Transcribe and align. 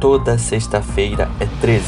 Toda 0.00 0.38
sexta-feira 0.38 1.28
é 1.38 1.44
13. 1.60 1.84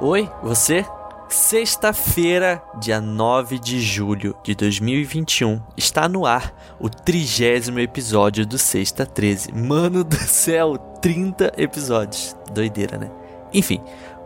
Oi, 0.00 0.30
você? 0.42 0.86
Sexta-feira, 1.28 2.62
dia 2.78 3.00
9 3.00 3.58
de 3.58 3.80
julho 3.80 4.36
de 4.44 4.54
2021, 4.54 5.60
está 5.76 6.08
no 6.08 6.24
ar 6.24 6.54
o 6.78 6.88
trigésimo 6.88 7.80
episódio 7.80 8.46
do 8.46 8.56
Sexta 8.56 9.04
13. 9.04 9.52
Mano 9.52 10.04
do 10.04 10.16
céu, 10.16 10.78
30 10.78 11.52
episódios. 11.56 12.36
Doideira, 12.52 12.96
né? 12.96 13.10
Enfim, 13.52 13.80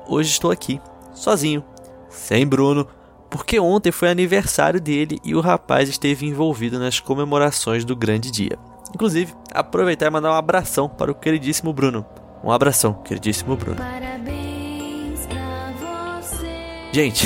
hoje 0.07 0.29
estou 0.29 0.51
aqui, 0.51 0.79
sozinho, 1.15 1.65
sem 2.10 2.47
Bruno, 2.47 2.87
porque 3.30 3.59
ontem 3.59 3.91
foi 3.91 4.10
aniversário 4.10 4.79
dele 4.79 5.19
e 5.24 5.35
o 5.35 5.41
rapaz 5.41 5.88
esteve 5.88 6.27
envolvido 6.27 6.79
nas 6.79 7.01
comemorações 7.01 7.82
do 7.82 7.96
grande 7.96 8.30
dia. 8.30 8.59
Inclusive, 8.95 9.32
aproveitar 9.55 10.07
e 10.07 10.10
mandar 10.10 10.32
um 10.32 10.37
abração 10.37 10.87
para 10.87 11.10
o 11.10 11.15
queridíssimo 11.15 11.73
Bruno. 11.73 12.05
Um 12.45 12.52
abração, 12.52 12.93
queridíssimo 12.93 13.57
Bruno. 13.57 13.80
Gente, 16.93 17.25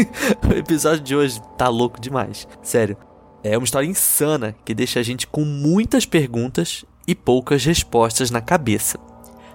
o 0.48 0.56
episódio 0.56 1.04
de 1.04 1.14
hoje 1.14 1.38
tá 1.58 1.68
louco 1.68 2.00
demais. 2.00 2.48
Sério. 2.62 2.96
É 3.44 3.58
uma 3.58 3.64
história 3.64 3.86
insana 3.86 4.56
que 4.64 4.74
deixa 4.74 5.00
a 5.00 5.02
gente 5.02 5.26
com 5.26 5.44
muitas 5.44 6.06
perguntas 6.06 6.84
e 7.06 7.14
poucas 7.14 7.62
respostas 7.62 8.30
na 8.30 8.40
cabeça. 8.40 8.98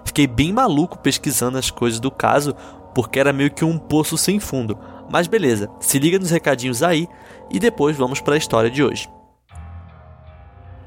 Fiquei 0.04 0.28
bem 0.28 0.52
maluco 0.52 0.98
pesquisando 0.98 1.58
as 1.58 1.72
coisas 1.72 1.98
do 1.98 2.10
caso, 2.10 2.54
porque 2.94 3.18
era 3.18 3.32
meio 3.32 3.50
que 3.50 3.64
um 3.64 3.78
poço 3.78 4.16
sem 4.16 4.38
fundo. 4.38 4.78
Mas 5.10 5.26
beleza, 5.26 5.68
se 5.80 5.98
liga 5.98 6.20
nos 6.20 6.30
recadinhos 6.30 6.82
aí 6.82 7.08
e 7.50 7.58
depois 7.58 7.96
vamos 7.96 8.20
para 8.20 8.34
a 8.34 8.38
história 8.38 8.70
de 8.70 8.84
hoje. 8.84 9.08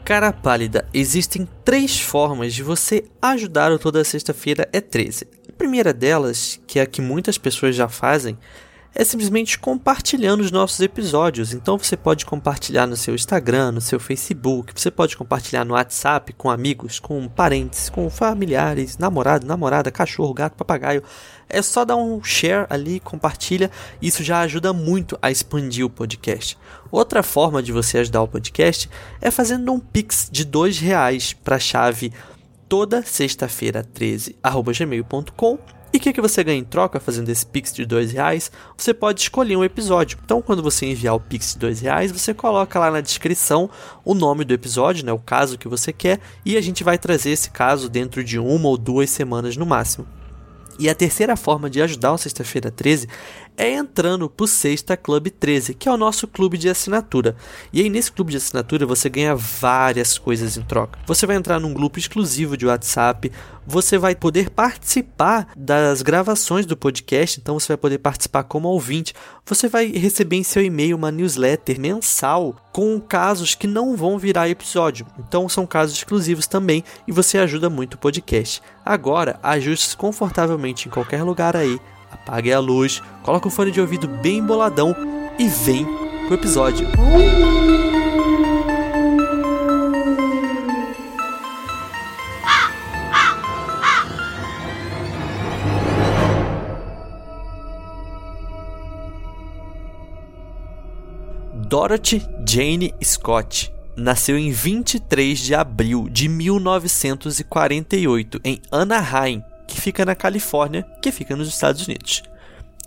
Cara 0.06 0.32
pálida, 0.32 0.88
existem 0.94 1.48
três 1.66 2.00
formas 2.00 2.54
de 2.54 2.64
você 2.64 3.04
ajudar 3.22 3.72
o 3.72 3.80
Toda 3.80 4.04
Sexta-feira 4.04 4.68
é 4.72 4.80
13. 4.80 5.28
Primeira 5.62 5.94
delas, 5.94 6.60
que 6.66 6.80
é 6.80 6.82
a 6.82 6.88
que 6.88 7.04
muitas 7.04 7.38
pessoas 7.38 7.76
já 7.76 7.88
fazem, 7.88 8.36
é 8.96 9.04
simplesmente 9.04 9.60
compartilhando 9.60 10.42
os 10.42 10.50
nossos 10.50 10.80
episódios. 10.80 11.54
Então 11.54 11.78
você 11.78 11.96
pode 11.96 12.26
compartilhar 12.26 12.88
no 12.88 12.98
seu 12.98 13.14
Instagram, 13.14 13.72
no 13.72 13.80
seu 13.80 14.00
Facebook, 14.00 14.74
você 14.76 14.90
pode 14.90 15.16
compartilhar 15.16 15.64
no 15.64 15.76
WhatsApp 15.76 16.34
com 16.34 16.50
amigos, 16.50 17.00
com 17.00 17.28
parentes, 17.28 17.92
com 17.92 18.10
familiares, 18.10 18.98
namorado, 18.98 19.46
namorada, 19.46 19.92
cachorro, 19.92 20.34
gato, 20.34 20.56
papagaio. 20.56 21.04
É 21.48 21.62
só 21.62 21.86
dar 21.86 21.96
um 21.96 22.24
share 22.24 22.66
ali, 22.68 23.00
compartilha, 23.00 23.70
isso 24.02 24.24
já 24.24 24.40
ajuda 24.40 24.74
muito 24.74 25.16
a 25.22 25.30
expandir 25.30 25.86
o 25.86 25.92
podcast. 25.92 26.58
Outra 26.90 27.22
forma 27.22 27.62
de 27.62 27.72
você 27.72 28.00
ajudar 28.00 28.24
o 28.24 28.28
podcast 28.28 28.90
é 29.22 29.30
fazendo 29.30 29.72
um 29.72 29.80
pix 29.80 30.28
de 30.32 30.44
dois 30.44 30.80
reais 30.80 31.34
para 31.34 31.58
a 31.58 31.60
chave 31.60 32.12
toda 32.72 33.04
sexta-feira 33.04 33.84
13 33.84 34.38
gmail.com 34.80 35.60
e 35.92 35.98
o 35.98 36.00
que, 36.00 36.14
que 36.14 36.22
você 36.22 36.42
ganha 36.42 36.58
em 36.58 36.64
troca 36.64 37.02
fazendo 37.02 37.28
esse 37.28 37.46
Pix 37.46 37.74
de 37.74 37.86
dois 37.86 38.14
reais? 38.14 38.50
Você 38.78 38.94
pode 38.94 39.20
escolher 39.20 39.58
um 39.58 39.64
episódio. 39.66 40.18
Então, 40.24 40.42
quando 40.42 40.64
você 40.64 40.86
enviar 40.86 41.14
o 41.14 41.20
Pix 41.20 41.52
de 41.52 41.60
dois 41.60 41.82
reais, 41.82 42.14
você 42.14 42.34
coloca 42.34 42.80
lá 42.80 42.90
na 42.90 43.02
descrição 43.02 43.70
o 44.06 44.14
nome 44.14 44.46
do 44.46 44.54
episódio, 44.54 45.06
né, 45.06 45.12
o 45.12 45.20
caso 45.20 45.58
que 45.58 45.68
você 45.68 45.92
quer, 45.92 46.22
e 46.46 46.56
a 46.56 46.62
gente 46.62 46.82
vai 46.82 46.98
trazer 46.98 47.32
esse 47.32 47.52
caso 47.52 47.90
dentro 47.90 48.24
de 48.24 48.40
uma 48.40 48.70
ou 48.70 48.78
duas 48.78 49.10
semanas 49.10 49.58
no 49.58 49.66
máximo. 49.66 50.08
E 50.80 50.90
a 50.90 50.96
terceira 50.96 51.36
forma 51.36 51.70
de 51.70 51.82
ajudar 51.82 52.14
o 52.14 52.18
Sexta-feira 52.18 52.72
13 52.72 53.10
é 53.58 53.74
entrando 53.74 54.30
pro 54.30 54.48
Sexta 54.48 54.98
Club 54.98 55.28
13, 55.28 55.74
que 55.74 55.88
é 55.88 55.92
o 55.92 55.98
nosso 55.98 56.28
clube 56.28 56.58
de 56.58 56.70
assinatura. 56.70 57.36
E 57.72 57.82
aí 57.82 57.90
nesse 57.90 58.12
clube 58.12 58.32
de 58.32 58.38
assinatura 58.38 58.86
você 58.86 59.10
ganha 59.10 59.36
várias 59.36 60.18
coisas 60.18 60.58
em 60.58 60.62
troca. 60.62 61.00
Você 61.06 61.26
vai 61.26 61.36
entrar 61.36 61.60
num 61.60 61.74
grupo 61.74 62.00
exclusivo 62.00 62.58
de 62.58 62.66
WhatsApp, 62.66 63.32
você 63.66 63.98
vai 63.98 64.16
poder 64.16 64.50
participar 64.50 65.50
das 65.56 66.02
gravações 66.02 66.66
do 66.66 66.76
podcast, 66.76 67.40
então 67.40 67.60
você 67.60 67.70
vai 67.70 67.78
poder 67.78 68.00
participar 68.00 68.44
como 68.44 68.68
ouvinte. 68.68 69.14
Você 69.46 69.68
vai 69.68 69.88
receber 69.88 70.38
em 70.38 70.44
seu 70.44 70.64
e-mail 70.64 70.98
uma 70.98 71.12
newsletter 71.12 71.80
mensal 71.80 72.56
com 72.72 73.00
casos 73.00 73.54
que 73.54 73.68
não 73.68 73.96
vão 73.96 74.18
virar 74.18 74.50
episódio. 74.50 75.06
Então 75.20 75.48
são 75.48 75.68
casos 75.68 75.98
exclusivos 75.98 76.48
também 76.48 76.84
e 77.08 77.12
você 77.12 77.38
ajuda 77.38 77.70
muito 77.70 77.94
o 77.96 77.98
podcast. 77.98 78.62
Agora, 78.84 79.40
ajuste-se 79.44 79.96
confortavelmente 79.96 80.88
em 80.88 80.92
qualquer 80.92 81.24
lugar 81.24 81.56
aí, 81.56 81.80
apague 82.12 82.52
a 82.52 82.60
luz, 82.60 83.02
coloque 83.24 83.48
o 83.48 83.52
fone 83.52 83.72
de 83.72 83.82
ouvido 83.82 84.08
bem 84.08 84.44
boladão 84.44 84.96
e 85.40 85.48
vem 85.48 85.86
pro 86.28 86.36
episódio. 86.36 86.88
Dorothy 101.72 102.22
Jane 102.46 102.94
Scott 103.02 103.74
nasceu 103.96 104.38
em 104.38 104.52
23 104.52 105.40
de 105.40 105.56
abril 105.56 106.10
de 106.10 106.28
1948 106.28 108.42
em 108.44 108.62
Anaheim, 108.70 109.42
que 109.72 109.80
fica 109.80 110.04
na 110.04 110.14
Califórnia, 110.14 110.86
que 111.02 111.12
fica 111.12 111.34
nos 111.34 111.48
Estados 111.48 111.88
Unidos. 111.88 112.24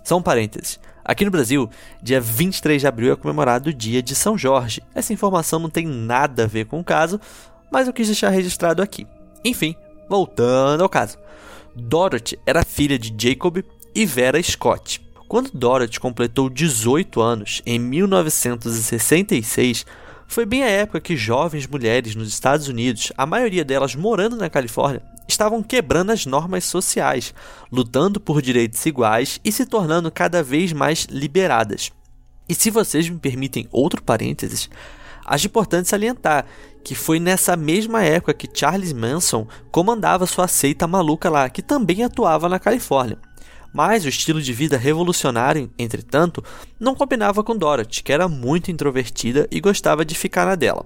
São 0.03 0.21
parênteses. 0.21 0.79
Aqui 1.03 1.25
no 1.25 1.31
Brasil, 1.31 1.67
dia 2.01 2.21
23 2.21 2.79
de 2.79 2.87
abril 2.87 3.11
é 3.11 3.15
comemorado 3.15 3.71
o 3.71 3.73
dia 3.73 4.03
de 4.03 4.13
São 4.13 4.37
Jorge. 4.37 4.83
Essa 4.93 5.11
informação 5.11 5.59
não 5.59 5.69
tem 5.69 5.87
nada 5.87 6.43
a 6.43 6.47
ver 6.47 6.65
com 6.65 6.79
o 6.79 6.83
caso, 6.83 7.19
mas 7.71 7.87
eu 7.87 7.93
quis 7.93 8.05
deixar 8.05 8.29
registrado 8.29 8.83
aqui. 8.83 9.07
Enfim, 9.43 9.75
voltando 10.07 10.83
ao 10.83 10.89
caso. 10.89 11.17
Dorothy 11.75 12.37
era 12.45 12.63
filha 12.63 12.99
de 12.99 13.11
Jacob 13.17 13.63
e 13.95 14.05
Vera 14.05 14.39
Scott. 14.41 15.01
Quando 15.27 15.49
Dorothy 15.51 15.99
completou 15.99 16.51
18 16.51 17.19
anos, 17.19 17.63
em 17.65 17.79
1966, 17.79 19.87
foi 20.27 20.45
bem 20.45 20.63
a 20.63 20.69
época 20.69 21.01
que 21.01 21.17
jovens 21.17 21.65
mulheres 21.65 22.13
nos 22.15 22.29
Estados 22.29 22.67
Unidos, 22.67 23.11
a 23.17 23.25
maioria 23.25 23.65
delas 23.65 23.95
morando 23.95 24.35
na 24.35 24.51
Califórnia, 24.51 25.01
estavam 25.27 25.63
quebrando 25.63 26.11
as 26.11 26.25
normas 26.25 26.65
sociais, 26.65 27.33
lutando 27.71 28.19
por 28.19 28.41
direitos 28.41 28.85
iguais 28.85 29.39
e 29.43 29.51
se 29.51 29.65
tornando 29.65 30.11
cada 30.11 30.43
vez 30.43 30.73
mais 30.73 31.07
liberadas. 31.09 31.91
E 32.47 32.53
se 32.53 32.69
vocês 32.69 33.09
me 33.09 33.17
permitem 33.17 33.67
outro 33.71 34.03
parênteses, 34.03 34.69
acho 35.25 35.47
importante 35.47 35.89
salientar 35.89 36.45
que 36.83 36.93
foi 36.93 37.19
nessa 37.19 37.57
mesma 37.57 38.03
época 38.03 38.35
que 38.35 38.47
Charles 38.53 38.93
Manson 38.93 39.47
comandava 39.71 40.27
sua 40.27 40.47
seita 40.47 40.85
maluca 40.85 41.31
lá, 41.31 41.49
que 41.49 41.63
também 41.63 42.03
atuava 42.03 42.47
na 42.47 42.59
Califórnia. 42.59 43.17
Mas 43.73 44.05
o 44.05 44.07
estilo 44.07 44.39
de 44.39 44.53
vida 44.53 44.77
revolucionário, 44.77 45.69
entretanto, 45.79 46.43
não 46.79 46.93
combinava 46.93 47.43
com 47.43 47.57
Dorothy, 47.57 48.03
que 48.03 48.13
era 48.13 48.29
muito 48.29 48.69
introvertida 48.69 49.47
e 49.51 49.59
gostava 49.59 50.05
de 50.05 50.13
ficar 50.13 50.45
na 50.45 50.53
dela. 50.53 50.85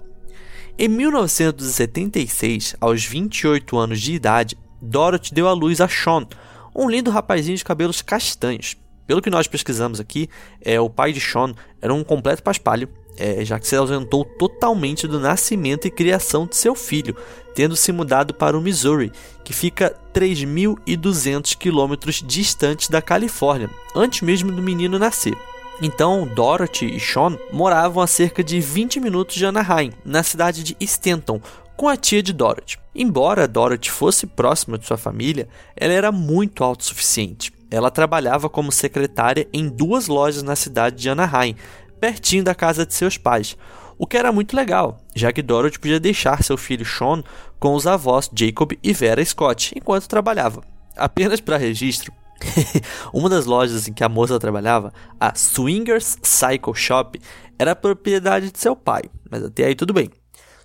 Em 0.81 0.87
1976, 0.87 2.77
aos 2.79 3.03
28 3.03 3.77
anos 3.77 3.99
de 3.99 4.13
idade, 4.13 4.57
Dorothy 4.81 5.33
deu 5.33 5.45
à 5.45 5.51
luz 5.51 5.81
a 5.81 5.89
Sean, 5.89 6.25
um 6.73 6.89
lindo 6.89 7.11
rapazinho 7.11 7.57
de 7.57 7.65
cabelos 7.65 8.01
castanhos. 8.01 8.77
Pelo 9.05 9.21
que 9.21 9.29
nós 9.29 9.45
pesquisamos 9.45 9.99
aqui, 9.99 10.29
é, 10.61 10.79
o 10.79 10.89
pai 10.89 11.11
de 11.11 11.19
Sean 11.19 11.53
era 11.81 11.93
um 11.93 12.01
completo 12.01 12.41
paspalho, 12.41 12.87
é, 13.17 13.43
já 13.43 13.59
que 13.59 13.67
se 13.67 13.75
ausentou 13.75 14.23
totalmente 14.23 15.05
do 15.05 15.19
nascimento 15.19 15.85
e 15.85 15.91
criação 15.91 16.47
de 16.47 16.55
seu 16.55 16.73
filho, 16.73 17.13
tendo 17.53 17.75
se 17.75 17.91
mudado 17.91 18.33
para 18.33 18.57
o 18.57 18.61
Missouri, 18.61 19.11
que 19.43 19.51
fica 19.51 19.93
3.200 20.13 21.57
quilômetros 21.57 22.23
distante 22.25 22.89
da 22.89 23.01
Califórnia, 23.01 23.69
antes 23.93 24.21
mesmo 24.21 24.49
do 24.49 24.61
menino 24.61 24.97
nascer. 24.97 25.37
Então, 25.81 26.27
Dorothy 26.27 26.93
e 26.95 26.99
Sean 26.99 27.37
moravam 27.53 28.03
a 28.03 28.07
cerca 28.07 28.43
de 28.43 28.59
20 28.59 28.99
minutos 28.99 29.35
de 29.35 29.45
Anaheim, 29.45 29.93
na 30.03 30.21
cidade 30.23 30.61
de 30.61 30.75
Stanton, 30.81 31.39
com 31.77 31.87
a 31.87 31.95
tia 31.95 32.21
de 32.21 32.33
Dorothy. 32.33 32.77
Embora 32.93 33.47
Dorothy 33.47 33.89
fosse 33.89 34.27
próxima 34.27 34.77
de 34.77 34.85
sua 34.85 34.97
família, 34.97 35.47
ela 35.77 35.93
era 35.93 36.11
muito 36.11 36.65
autossuficiente. 36.65 37.53
Ela 37.71 37.89
trabalhava 37.89 38.49
como 38.49 38.71
secretária 38.71 39.47
em 39.53 39.69
duas 39.69 40.07
lojas 40.07 40.43
na 40.43 40.55
cidade 40.57 40.97
de 40.97 41.09
Anaheim, 41.09 41.55
pertinho 41.99 42.43
da 42.43 42.53
casa 42.53 42.85
de 42.85 42.93
seus 42.93 43.17
pais, 43.17 43.55
o 43.97 44.05
que 44.05 44.17
era 44.17 44.31
muito 44.31 44.55
legal, 44.55 44.99
já 45.15 45.31
que 45.31 45.41
Dorothy 45.41 45.79
podia 45.79 45.99
deixar 45.99 46.43
seu 46.43 46.57
filho 46.57 46.85
Sean 46.85 47.23
com 47.57 47.73
os 47.73 47.87
avós 47.87 48.29
Jacob 48.33 48.73
e 48.83 48.91
Vera 48.91 49.23
Scott 49.23 49.73
enquanto 49.77 50.07
trabalhava. 50.07 50.61
Apenas 50.97 51.39
para 51.39 51.55
registro, 51.57 52.11
Uma 53.13 53.29
das 53.29 53.45
lojas 53.45 53.87
em 53.87 53.93
que 53.93 54.03
a 54.03 54.09
moça 54.09 54.39
trabalhava, 54.39 54.93
a 55.19 55.33
Swingers 55.35 56.17
Cycle 56.23 56.73
Shop, 56.73 57.19
era 57.57 57.75
propriedade 57.75 58.51
de 58.51 58.59
seu 58.59 58.75
pai, 58.75 59.03
mas 59.29 59.43
até 59.43 59.65
aí 59.65 59.75
tudo 59.75 59.93
bem. 59.93 60.09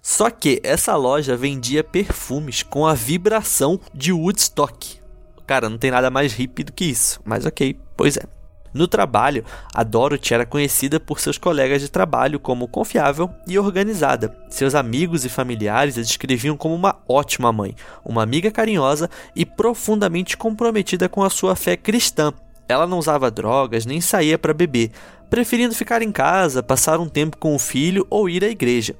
Só 0.02 0.28
que 0.28 0.60
essa 0.62 0.94
loja 0.96 1.36
vendia 1.36 1.82
perfumes 1.82 2.62
com 2.62 2.86
a 2.86 2.92
vibração 2.92 3.80
de 3.94 4.12
Woodstock. 4.12 5.00
Cara, 5.46 5.68
não 5.68 5.78
tem 5.78 5.90
nada 5.90 6.10
mais 6.10 6.32
hippie 6.32 6.64
do 6.64 6.72
que 6.72 6.84
isso, 6.84 7.20
mas 7.24 7.46
ok, 7.46 7.78
pois 7.96 8.16
é. 8.16 8.43
No 8.74 8.88
trabalho, 8.88 9.44
a 9.72 9.84
Dorothy 9.84 10.34
era 10.34 10.44
conhecida 10.44 10.98
por 10.98 11.20
seus 11.20 11.38
colegas 11.38 11.80
de 11.80 11.88
trabalho 11.88 12.40
como 12.40 12.66
confiável 12.66 13.30
e 13.46 13.56
organizada. 13.56 14.36
Seus 14.50 14.74
amigos 14.74 15.24
e 15.24 15.28
familiares 15.28 15.96
a 15.96 16.02
descreviam 16.02 16.56
como 16.56 16.74
uma 16.74 16.96
ótima 17.08 17.52
mãe, 17.52 17.76
uma 18.04 18.24
amiga 18.24 18.50
carinhosa 18.50 19.08
e 19.36 19.46
profundamente 19.46 20.36
comprometida 20.36 21.08
com 21.08 21.22
a 21.22 21.30
sua 21.30 21.54
fé 21.54 21.76
cristã. 21.76 22.32
Ela 22.68 22.84
não 22.84 22.98
usava 22.98 23.30
drogas 23.30 23.86
nem 23.86 24.00
saía 24.00 24.36
para 24.36 24.52
beber, 24.52 24.90
preferindo 25.30 25.74
ficar 25.74 26.02
em 26.02 26.10
casa, 26.10 26.60
passar 26.60 26.98
um 26.98 27.08
tempo 27.08 27.36
com 27.36 27.54
o 27.54 27.60
filho 27.60 28.04
ou 28.10 28.28
ir 28.28 28.42
à 28.42 28.48
igreja. 28.48 28.96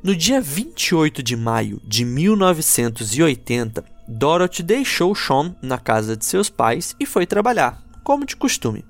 No 0.00 0.14
dia 0.14 0.40
28 0.40 1.24
de 1.24 1.34
maio 1.34 1.80
de 1.84 2.04
1980, 2.04 3.84
Dorothy 4.06 4.62
deixou 4.62 5.12
Sean 5.12 5.56
na 5.60 5.76
casa 5.76 6.16
de 6.16 6.24
seus 6.24 6.48
pais 6.48 6.94
e 7.00 7.04
foi 7.04 7.26
trabalhar, 7.26 7.82
como 8.04 8.24
de 8.24 8.36
costume. 8.36 8.84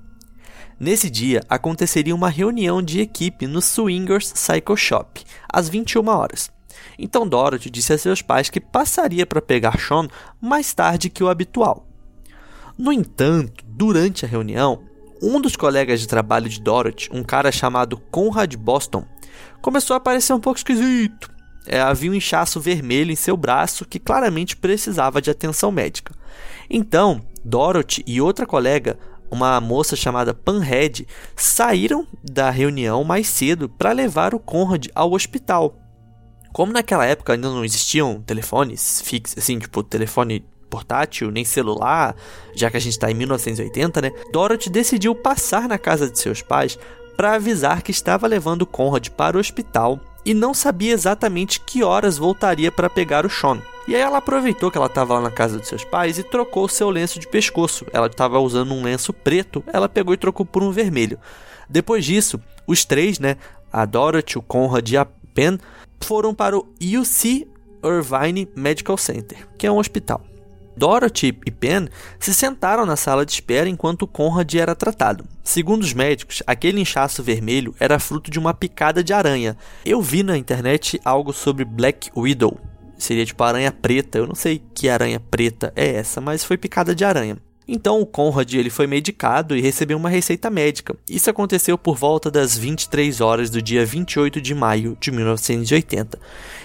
Nesse 0.79 1.09
dia, 1.09 1.43
aconteceria 1.49 2.15
uma 2.15 2.29
reunião 2.29 2.81
de 2.81 3.01
equipe 3.01 3.45
no 3.45 3.61
Swingers 3.61 4.31
Cycle 4.33 4.77
Shop, 4.77 5.21
às 5.51 5.67
21 5.67 6.07
horas. 6.07 6.49
Então 6.97 7.27
Dorothy 7.27 7.69
disse 7.69 7.91
a 7.91 7.97
seus 7.97 8.21
pais 8.21 8.49
que 8.49 8.61
passaria 8.61 9.25
para 9.25 9.41
pegar 9.41 9.77
Sean 9.77 10.07
mais 10.39 10.73
tarde 10.73 11.09
que 11.09 11.21
o 11.21 11.27
habitual. 11.27 11.85
No 12.77 12.93
entanto, 12.93 13.65
durante 13.67 14.23
a 14.23 14.27
reunião, 14.27 14.81
um 15.21 15.41
dos 15.41 15.57
colegas 15.57 15.99
de 15.99 16.07
trabalho 16.07 16.47
de 16.47 16.61
Dorothy, 16.61 17.09
um 17.11 17.23
cara 17.23 17.51
chamado 17.51 17.97
Conrad 18.09 18.55
Boston, 18.55 19.05
começou 19.61 19.97
a 19.97 19.99
parecer 19.99 20.31
um 20.31 20.39
pouco 20.39 20.59
esquisito. 20.59 21.29
É, 21.67 21.81
havia 21.81 22.09
um 22.09 22.15
inchaço 22.15 22.57
vermelho 22.61 23.11
em 23.11 23.17
seu 23.17 23.35
braço 23.35 23.83
que 23.83 23.99
claramente 23.99 24.55
precisava 24.55 25.21
de 25.21 25.29
atenção 25.29 25.73
médica. 25.73 26.15
Então, 26.69 27.21
Dorothy 27.43 28.01
e 28.07 28.21
outra 28.21 28.45
colega 28.45 28.97
uma 29.31 29.59
moça 29.59 29.95
chamada 29.95 30.33
Panhead 30.33 31.07
saíram 31.35 32.07
da 32.23 32.49
reunião 32.49 33.03
mais 33.03 33.27
cedo 33.27 33.69
para 33.69 33.91
levar 33.91 34.33
o 34.33 34.39
Conrad 34.39 34.87
ao 34.93 35.13
hospital. 35.13 35.75
Como 36.51 36.73
naquela 36.73 37.05
época 37.05 37.33
ainda 37.33 37.49
não 37.49 37.63
existiam 37.63 38.21
telefones 38.21 39.01
fixos, 39.01 39.37
assim, 39.37 39.59
tipo 39.59 39.83
telefone 39.83 40.43
portátil, 40.69 41.31
nem 41.31 41.43
celular, 41.43 42.15
já 42.55 42.69
que 42.69 42.77
a 42.77 42.79
gente 42.79 42.93
está 42.93 43.09
em 43.09 43.15
1980, 43.15 44.01
né? 44.01 44.11
Dorothy 44.31 44.69
decidiu 44.69 45.15
passar 45.15 45.67
na 45.67 45.77
casa 45.77 46.09
de 46.09 46.19
seus 46.19 46.41
pais 46.41 46.77
para 47.17 47.33
avisar 47.33 47.81
que 47.81 47.91
estava 47.91 48.27
levando 48.27 48.65
Conrad 48.65 49.09
para 49.09 49.35
o 49.35 49.39
hospital 49.39 49.99
e 50.25 50.33
não 50.33 50.53
sabia 50.53 50.93
exatamente 50.93 51.59
que 51.59 51.83
horas 51.83 52.17
voltaria 52.17 52.71
para 52.71 52.89
pegar 52.89 53.25
o 53.25 53.29
Sean. 53.29 53.61
E 53.89 53.95
aí 53.95 54.01
ela 54.03 54.19
aproveitou 54.19 54.69
que 54.69 54.77
ela 54.77 54.85
estava 54.85 55.15
lá 55.15 55.21
na 55.21 55.31
casa 55.31 55.57
dos 55.57 55.67
seus 55.67 55.83
pais 55.83 56.19
e 56.19 56.23
trocou 56.23 56.65
o 56.65 56.69
seu 56.69 56.91
lenço 56.91 57.17
de 57.17 57.27
pescoço. 57.27 57.87
Ela 57.91 58.05
estava 58.05 58.39
usando 58.39 58.71
um 58.71 58.83
lenço 58.83 59.11
preto, 59.11 59.63
ela 59.65 59.89
pegou 59.89 60.13
e 60.13 60.17
trocou 60.17 60.45
por 60.45 60.61
um 60.61 60.69
vermelho. 60.69 61.17
Depois 61.67 62.05
disso, 62.05 62.39
os 62.67 62.85
três, 62.85 63.17
né, 63.17 63.35
a 63.73 63.85
Dorothy, 63.85 64.37
o 64.37 64.43
Conrad 64.43 64.87
e 64.91 64.95
a 64.95 65.05
Pen, 65.33 65.57
foram 65.99 66.35
para 66.35 66.55
o 66.55 66.67
UC 66.79 67.47
Irvine 67.83 68.47
Medical 68.55 68.95
Center, 68.95 69.47
que 69.57 69.65
é 69.65 69.71
um 69.71 69.79
hospital. 69.79 70.21
Dorothy 70.77 71.35
e 71.43 71.49
Pen 71.49 71.89
se 72.19 72.31
sentaram 72.31 72.85
na 72.85 72.95
sala 72.95 73.25
de 73.25 73.31
espera 73.31 73.67
enquanto 73.67 74.05
Conrad 74.05 74.53
era 74.53 74.75
tratado. 74.75 75.25
Segundo 75.43 75.81
os 75.81 75.93
médicos, 75.93 76.43
aquele 76.45 76.79
inchaço 76.79 77.23
vermelho 77.23 77.73
era 77.79 77.97
fruto 77.97 78.29
de 78.29 78.37
uma 78.37 78.53
picada 78.53 79.03
de 79.03 79.13
aranha. 79.13 79.57
Eu 79.83 79.99
vi 79.99 80.21
na 80.21 80.37
internet 80.37 81.01
algo 81.03 81.33
sobre 81.33 81.65
Black 81.65 82.11
Widow, 82.15 82.55
seria 82.99 83.25
tipo 83.25 83.43
aranha 83.43 83.71
preta. 83.71 84.17
Eu 84.17 84.27
não 84.27 84.35
sei 84.35 84.61
que 84.75 84.87
aranha 84.87 85.19
preta 85.19 85.73
é 85.75 85.95
essa, 85.95 86.21
mas 86.21 86.43
foi 86.43 86.57
picada 86.57 86.93
de 86.93 87.03
aranha. 87.03 87.37
Então 87.71 88.01
o 88.01 88.05
Conrad 88.05 88.51
ele 88.55 88.71
foi 88.71 88.87
medicado 88.87 89.55
e 89.55 89.61
recebeu 89.61 89.95
uma 89.95 90.09
receita 90.09 90.49
médica. 90.49 90.95
Isso 91.07 91.29
aconteceu 91.29 91.77
por 91.77 91.95
volta 91.95 92.31
das 92.31 92.57
23 92.57 93.21
horas 93.21 93.51
do 93.51 93.61
dia 93.61 93.85
28 93.85 94.41
de 94.41 94.55
maio 94.55 94.97
de 94.99 95.11
1980. 95.11 96.19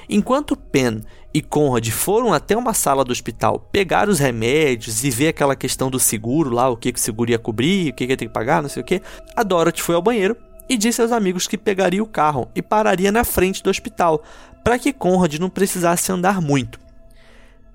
Enquanto 0.08 0.56
Penn 0.56 1.00
e 1.34 1.42
Conrad 1.42 1.86
foram 1.90 2.32
até 2.32 2.56
uma 2.56 2.72
sala 2.72 3.04
do 3.04 3.12
hospital 3.12 3.68
pegar 3.70 4.08
os 4.08 4.18
remédios 4.18 5.04
e 5.04 5.10
ver 5.10 5.28
aquela 5.28 5.54
questão 5.54 5.90
do 5.90 6.00
seguro 6.00 6.48
lá, 6.48 6.70
o 6.70 6.76
que, 6.76 6.90
que 6.90 6.98
o 6.98 7.02
seguro 7.02 7.30
ia 7.30 7.38
cobrir, 7.38 7.90
o 7.90 7.94
que, 7.94 8.06
que 8.06 8.12
ia 8.12 8.16
ter 8.16 8.26
que 8.26 8.32
pagar, 8.32 8.62
não 8.62 8.70
sei 8.70 8.82
o 8.82 8.86
que, 8.86 9.02
a 9.36 9.42
Dorothy 9.42 9.82
foi 9.82 9.94
ao 9.94 10.02
banheiro 10.02 10.34
e 10.68 10.76
disse 10.76 11.02
aos 11.02 11.12
amigos 11.12 11.46
que 11.46 11.58
pegaria 11.58 12.02
o 12.02 12.06
carro 12.06 12.48
e 12.54 12.62
pararia 12.62 13.12
na 13.12 13.24
frente 13.24 13.62
do 13.62 13.70
hospital 13.70 14.22
para 14.62 14.78
que 14.78 14.92
Conrad 14.92 15.34
não 15.38 15.50
precisasse 15.50 16.10
andar 16.10 16.40
muito. 16.40 16.80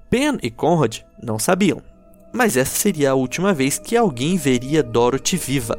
Ben 0.09 0.37
e 0.41 0.49
Conrad 0.49 0.99
não 1.21 1.37
sabiam, 1.37 1.81
mas 2.33 2.57
essa 2.57 2.75
seria 2.75 3.11
a 3.11 3.15
última 3.15 3.53
vez 3.53 3.77
que 3.77 3.95
alguém 3.95 4.37
veria 4.37 4.81
Dorothy 4.81 5.37
viva. 5.37 5.77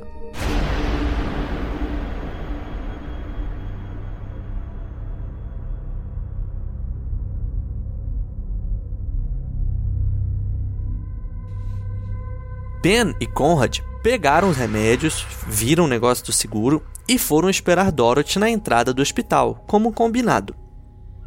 Ben 12.82 13.14
e 13.20 13.26
Conrad 13.26 13.80
pegaram 14.02 14.48
os 14.48 14.56
remédios, 14.56 15.26
viram 15.46 15.84
o 15.84 15.88
negócio 15.88 16.24
do 16.24 16.32
seguro 16.32 16.82
e 17.06 17.18
foram 17.18 17.50
esperar 17.50 17.92
Dorothy 17.92 18.38
na 18.38 18.48
entrada 18.48 18.94
do 18.94 19.02
hospital, 19.02 19.64
como 19.66 19.92
combinado. 19.92 20.54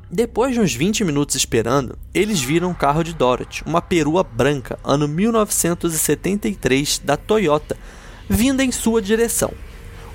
Depois 0.10 0.54
de 0.54 0.60
uns 0.60 0.74
20 0.74 1.04
minutos 1.04 1.36
esperando, 1.36 1.98
eles 2.14 2.40
viram 2.40 2.72
o 2.72 2.76
carro 2.76 3.04
de 3.04 3.14
Dorothy, 3.14 3.64
uma 3.66 3.82
perua 3.82 4.24
branca, 4.24 4.78
ano 4.84 5.08
1973, 5.08 7.00
da 7.00 7.18
Toyota, 7.18 7.76
vinda 8.30 8.64
em 8.64 8.72
sua 8.72 9.02
direção. 9.02 9.52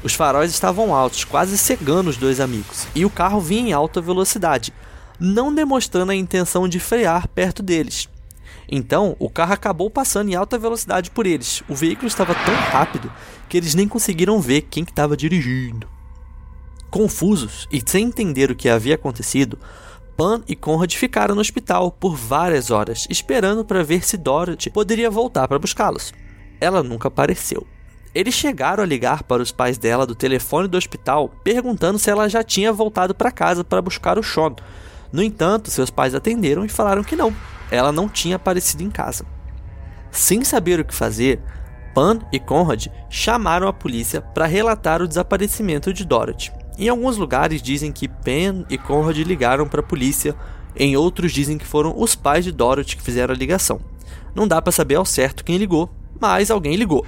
Os 0.02 0.14
faróis 0.14 0.52
estavam 0.52 0.94
altos, 0.94 1.24
quase 1.24 1.58
cegando 1.58 2.10
os 2.10 2.16
dois 2.16 2.38
amigos, 2.38 2.86
e 2.94 3.04
o 3.04 3.10
carro 3.10 3.40
vinha 3.40 3.70
em 3.70 3.72
alta 3.72 4.00
velocidade, 4.00 4.72
não 5.18 5.52
demonstrando 5.52 6.12
a 6.12 6.14
intenção 6.14 6.68
de 6.68 6.78
frear 6.78 7.26
perto 7.26 7.60
deles. 7.62 8.08
Então, 8.68 9.16
o 9.18 9.30
carro 9.30 9.54
acabou 9.54 9.90
passando 9.90 10.28
em 10.30 10.34
alta 10.34 10.58
velocidade 10.58 11.10
por 11.10 11.26
eles. 11.26 11.62
O 11.68 11.74
veículo 11.74 12.06
estava 12.06 12.34
tão 12.34 12.54
rápido 12.54 13.10
que 13.48 13.56
eles 13.56 13.74
nem 13.74 13.88
conseguiram 13.88 14.40
ver 14.40 14.62
quem 14.62 14.84
estava 14.84 15.16
dirigindo. 15.16 15.88
Confusos 16.90 17.66
e 17.72 17.82
sem 17.84 18.06
entender 18.06 18.50
o 18.50 18.56
que 18.56 18.68
havia 18.68 18.94
acontecido, 18.94 19.58
Pan 20.16 20.42
e 20.48 20.56
Conrad 20.56 20.92
ficaram 20.94 21.34
no 21.34 21.40
hospital 21.40 21.92
por 21.92 22.16
várias 22.16 22.70
horas, 22.70 23.06
esperando 23.08 23.64
para 23.64 23.84
ver 23.84 24.04
se 24.04 24.16
Dorothy 24.16 24.68
poderia 24.68 25.10
voltar 25.10 25.46
para 25.46 25.58
buscá-los. 25.58 26.12
Ela 26.60 26.82
nunca 26.82 27.08
apareceu. 27.08 27.66
Eles 28.14 28.34
chegaram 28.34 28.82
a 28.82 28.86
ligar 28.86 29.22
para 29.22 29.42
os 29.42 29.52
pais 29.52 29.78
dela 29.78 30.06
do 30.06 30.14
telefone 30.14 30.66
do 30.66 30.76
hospital, 30.76 31.28
perguntando 31.44 31.98
se 31.98 32.10
ela 32.10 32.28
já 32.28 32.42
tinha 32.42 32.72
voltado 32.72 33.14
para 33.14 33.30
casa 33.30 33.62
para 33.62 33.80
buscar 33.80 34.18
o 34.18 34.22
Sean. 34.22 34.56
No 35.12 35.22
entanto, 35.22 35.70
seus 35.70 35.90
pais 35.90 36.14
atenderam 36.14 36.64
e 36.64 36.68
falaram 36.68 37.02
que 37.02 37.16
não, 37.16 37.34
ela 37.70 37.92
não 37.92 38.08
tinha 38.08 38.36
aparecido 38.36 38.82
em 38.82 38.90
casa. 38.90 39.24
Sem 40.10 40.44
saber 40.44 40.80
o 40.80 40.84
que 40.84 40.94
fazer, 40.94 41.40
Pan 41.94 42.20
e 42.32 42.38
Conrad 42.38 42.86
chamaram 43.08 43.68
a 43.68 43.72
polícia 43.72 44.20
para 44.20 44.46
relatar 44.46 45.02
o 45.02 45.08
desaparecimento 45.08 45.92
de 45.92 46.04
Dorothy. 46.04 46.52
Em 46.78 46.88
alguns 46.88 47.16
lugares 47.16 47.60
dizem 47.60 47.90
que 47.90 48.06
Pen 48.06 48.64
e 48.70 48.78
Conrad 48.78 49.16
ligaram 49.18 49.66
para 49.66 49.80
a 49.80 49.84
polícia, 49.84 50.34
em 50.76 50.96
outros 50.96 51.32
dizem 51.32 51.58
que 51.58 51.66
foram 51.66 51.94
os 51.98 52.14
pais 52.14 52.44
de 52.44 52.52
Dorothy 52.52 52.96
que 52.96 53.02
fizeram 53.02 53.34
a 53.34 53.36
ligação. 53.36 53.80
Não 54.34 54.46
dá 54.46 54.62
para 54.62 54.70
saber 54.70 54.94
ao 54.94 55.04
certo 55.04 55.44
quem 55.44 55.56
ligou, 55.56 55.90
mas 56.20 56.50
alguém 56.50 56.76
ligou. 56.76 57.04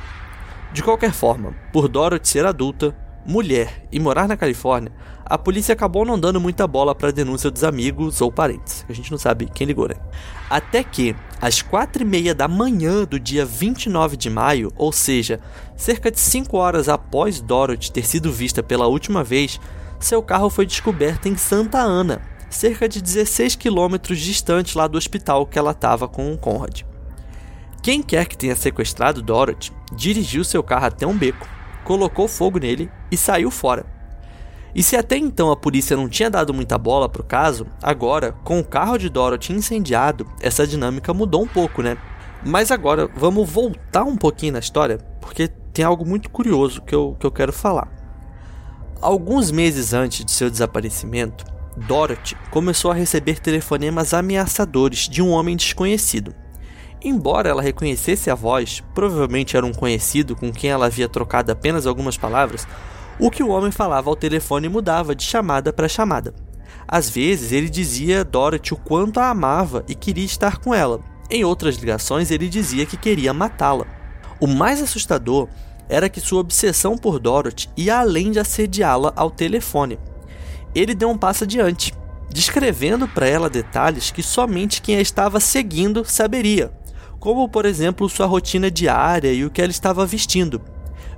De 0.72 0.82
qualquer 0.82 1.12
forma, 1.12 1.54
por 1.72 1.86
Dorothy 1.86 2.28
ser 2.28 2.46
adulta, 2.46 2.96
mulher 3.26 3.86
e 3.92 4.00
morar 4.00 4.26
na 4.26 4.36
Califórnia, 4.36 4.92
a 5.24 5.38
polícia 5.38 5.72
acabou 5.72 6.04
não 6.04 6.18
dando 6.18 6.40
muita 6.40 6.66
bola 6.66 6.94
para 6.94 7.08
a 7.08 7.12
denúncia 7.12 7.50
dos 7.50 7.62
amigos 7.62 8.20
ou 8.20 8.32
parentes. 8.32 8.84
A 8.88 8.92
gente 8.92 9.10
não 9.12 9.18
sabe 9.18 9.46
quem 9.46 9.66
ligou, 9.66 9.88
né? 9.88 9.94
Até 10.48 10.82
que, 10.82 11.14
às 11.40 11.62
quatro 11.62 12.02
e 12.02 12.04
meia 12.04 12.34
da 12.34 12.48
manhã 12.48 13.04
do 13.04 13.20
dia 13.20 13.44
29 13.44 14.16
de 14.16 14.28
maio, 14.28 14.72
ou 14.76 14.90
seja, 14.90 15.38
cerca 15.76 16.10
de 16.10 16.18
5 16.18 16.56
horas 16.56 16.88
após 16.88 17.40
Dorothy 17.40 17.92
ter 17.92 18.04
sido 18.04 18.32
vista 18.32 18.62
pela 18.62 18.88
última 18.88 19.22
vez, 19.22 19.60
seu 20.00 20.20
carro 20.20 20.50
foi 20.50 20.66
descoberto 20.66 21.28
em 21.28 21.36
Santa 21.36 21.78
Ana, 21.78 22.20
cerca 22.48 22.88
de 22.88 23.00
16 23.00 23.54
quilômetros 23.54 24.18
distante 24.18 24.76
lá 24.76 24.88
do 24.88 24.98
hospital 24.98 25.46
que 25.46 25.58
ela 25.58 25.70
estava 25.70 26.08
com 26.08 26.32
o 26.32 26.38
Conrad. 26.38 26.82
Quem 27.82 28.02
quer 28.02 28.26
que 28.26 28.36
tenha 28.36 28.56
sequestrado 28.56 29.22
Dorothy 29.22 29.72
dirigiu 29.94 30.42
seu 30.42 30.62
carro 30.62 30.86
até 30.86 31.06
um 31.06 31.16
beco, 31.16 31.48
colocou 31.84 32.26
fogo 32.26 32.58
nele 32.58 32.90
e 33.10 33.16
saiu 33.16 33.50
fora. 33.50 33.84
E 34.74 34.82
se 34.82 34.96
até 34.96 35.16
então 35.16 35.50
a 35.50 35.56
polícia 35.56 35.96
não 35.96 36.08
tinha 36.08 36.30
dado 36.30 36.54
muita 36.54 36.78
bola 36.78 37.08
pro 37.08 37.24
caso, 37.24 37.66
agora, 37.82 38.32
com 38.44 38.60
o 38.60 38.64
carro 38.64 38.98
de 38.98 39.08
Dorothy 39.08 39.52
incendiado, 39.52 40.26
essa 40.40 40.66
dinâmica 40.66 41.12
mudou 41.12 41.42
um 41.42 41.48
pouco, 41.48 41.82
né? 41.82 41.96
Mas 42.44 42.70
agora 42.70 43.08
vamos 43.14 43.50
voltar 43.50 44.04
um 44.04 44.16
pouquinho 44.16 44.54
na 44.54 44.58
história, 44.60 44.98
porque 45.20 45.48
tem 45.72 45.84
algo 45.84 46.06
muito 46.06 46.30
curioso 46.30 46.80
que 46.82 46.94
eu, 46.94 47.16
que 47.18 47.26
eu 47.26 47.30
quero 47.30 47.52
falar. 47.52 47.88
Alguns 49.00 49.50
meses 49.50 49.92
antes 49.92 50.24
de 50.24 50.30
seu 50.30 50.50
desaparecimento, 50.50 51.44
Dorothy 51.76 52.36
começou 52.50 52.90
a 52.90 52.94
receber 52.94 53.40
telefonemas 53.40 54.12
ameaçadores 54.14 55.08
de 55.08 55.22
um 55.22 55.30
homem 55.30 55.56
desconhecido. 55.56 56.34
Embora 57.02 57.48
ela 57.48 57.62
reconhecesse 57.62 58.30
a 58.30 58.34
voz, 58.34 58.82
provavelmente 58.94 59.56
era 59.56 59.64
um 59.64 59.72
conhecido 59.72 60.36
com 60.36 60.52
quem 60.52 60.70
ela 60.70 60.86
havia 60.86 61.08
trocado 61.08 61.50
apenas 61.50 61.86
algumas 61.86 62.18
palavras, 62.18 62.68
o 63.20 63.30
que 63.30 63.42
o 63.42 63.48
homem 63.48 63.70
falava 63.70 64.08
ao 64.08 64.16
telefone 64.16 64.68
mudava 64.68 65.14
de 65.14 65.24
chamada 65.24 65.72
para 65.72 65.88
chamada. 65.88 66.34
Às 66.88 67.10
vezes 67.10 67.52
ele 67.52 67.68
dizia 67.68 68.22
a 68.22 68.24
Dorothy 68.24 68.72
o 68.72 68.76
quanto 68.76 69.20
a 69.20 69.28
amava 69.28 69.84
e 69.86 69.94
queria 69.94 70.24
estar 70.24 70.58
com 70.58 70.74
ela. 70.74 71.00
Em 71.30 71.44
outras 71.44 71.76
ligações 71.76 72.30
ele 72.30 72.48
dizia 72.48 72.86
que 72.86 72.96
queria 72.96 73.32
matá-la. 73.32 73.86
O 74.40 74.46
mais 74.46 74.82
assustador 74.82 75.48
era 75.88 76.08
que 76.08 76.20
sua 76.20 76.40
obsessão 76.40 76.96
por 76.96 77.18
Dorothy 77.18 77.68
ia 77.76 77.98
além 77.98 78.30
de 78.30 78.40
assediá-la 78.40 79.12
ao 79.14 79.30
telefone. 79.30 79.98
Ele 80.74 80.94
deu 80.94 81.10
um 81.10 81.18
passo 81.18 81.44
adiante, 81.44 81.92
descrevendo 82.30 83.06
para 83.06 83.26
ela 83.26 83.50
detalhes 83.50 84.10
que 84.10 84.22
somente 84.22 84.80
quem 84.80 84.96
a 84.96 85.00
estava 85.00 85.38
seguindo 85.40 86.04
saberia, 86.04 86.72
como 87.18 87.48
por 87.48 87.66
exemplo 87.66 88.08
sua 88.08 88.26
rotina 88.26 88.70
diária 88.70 89.32
e 89.32 89.44
o 89.44 89.50
que 89.50 89.60
ela 89.60 89.70
estava 89.70 90.06
vestindo. 90.06 90.60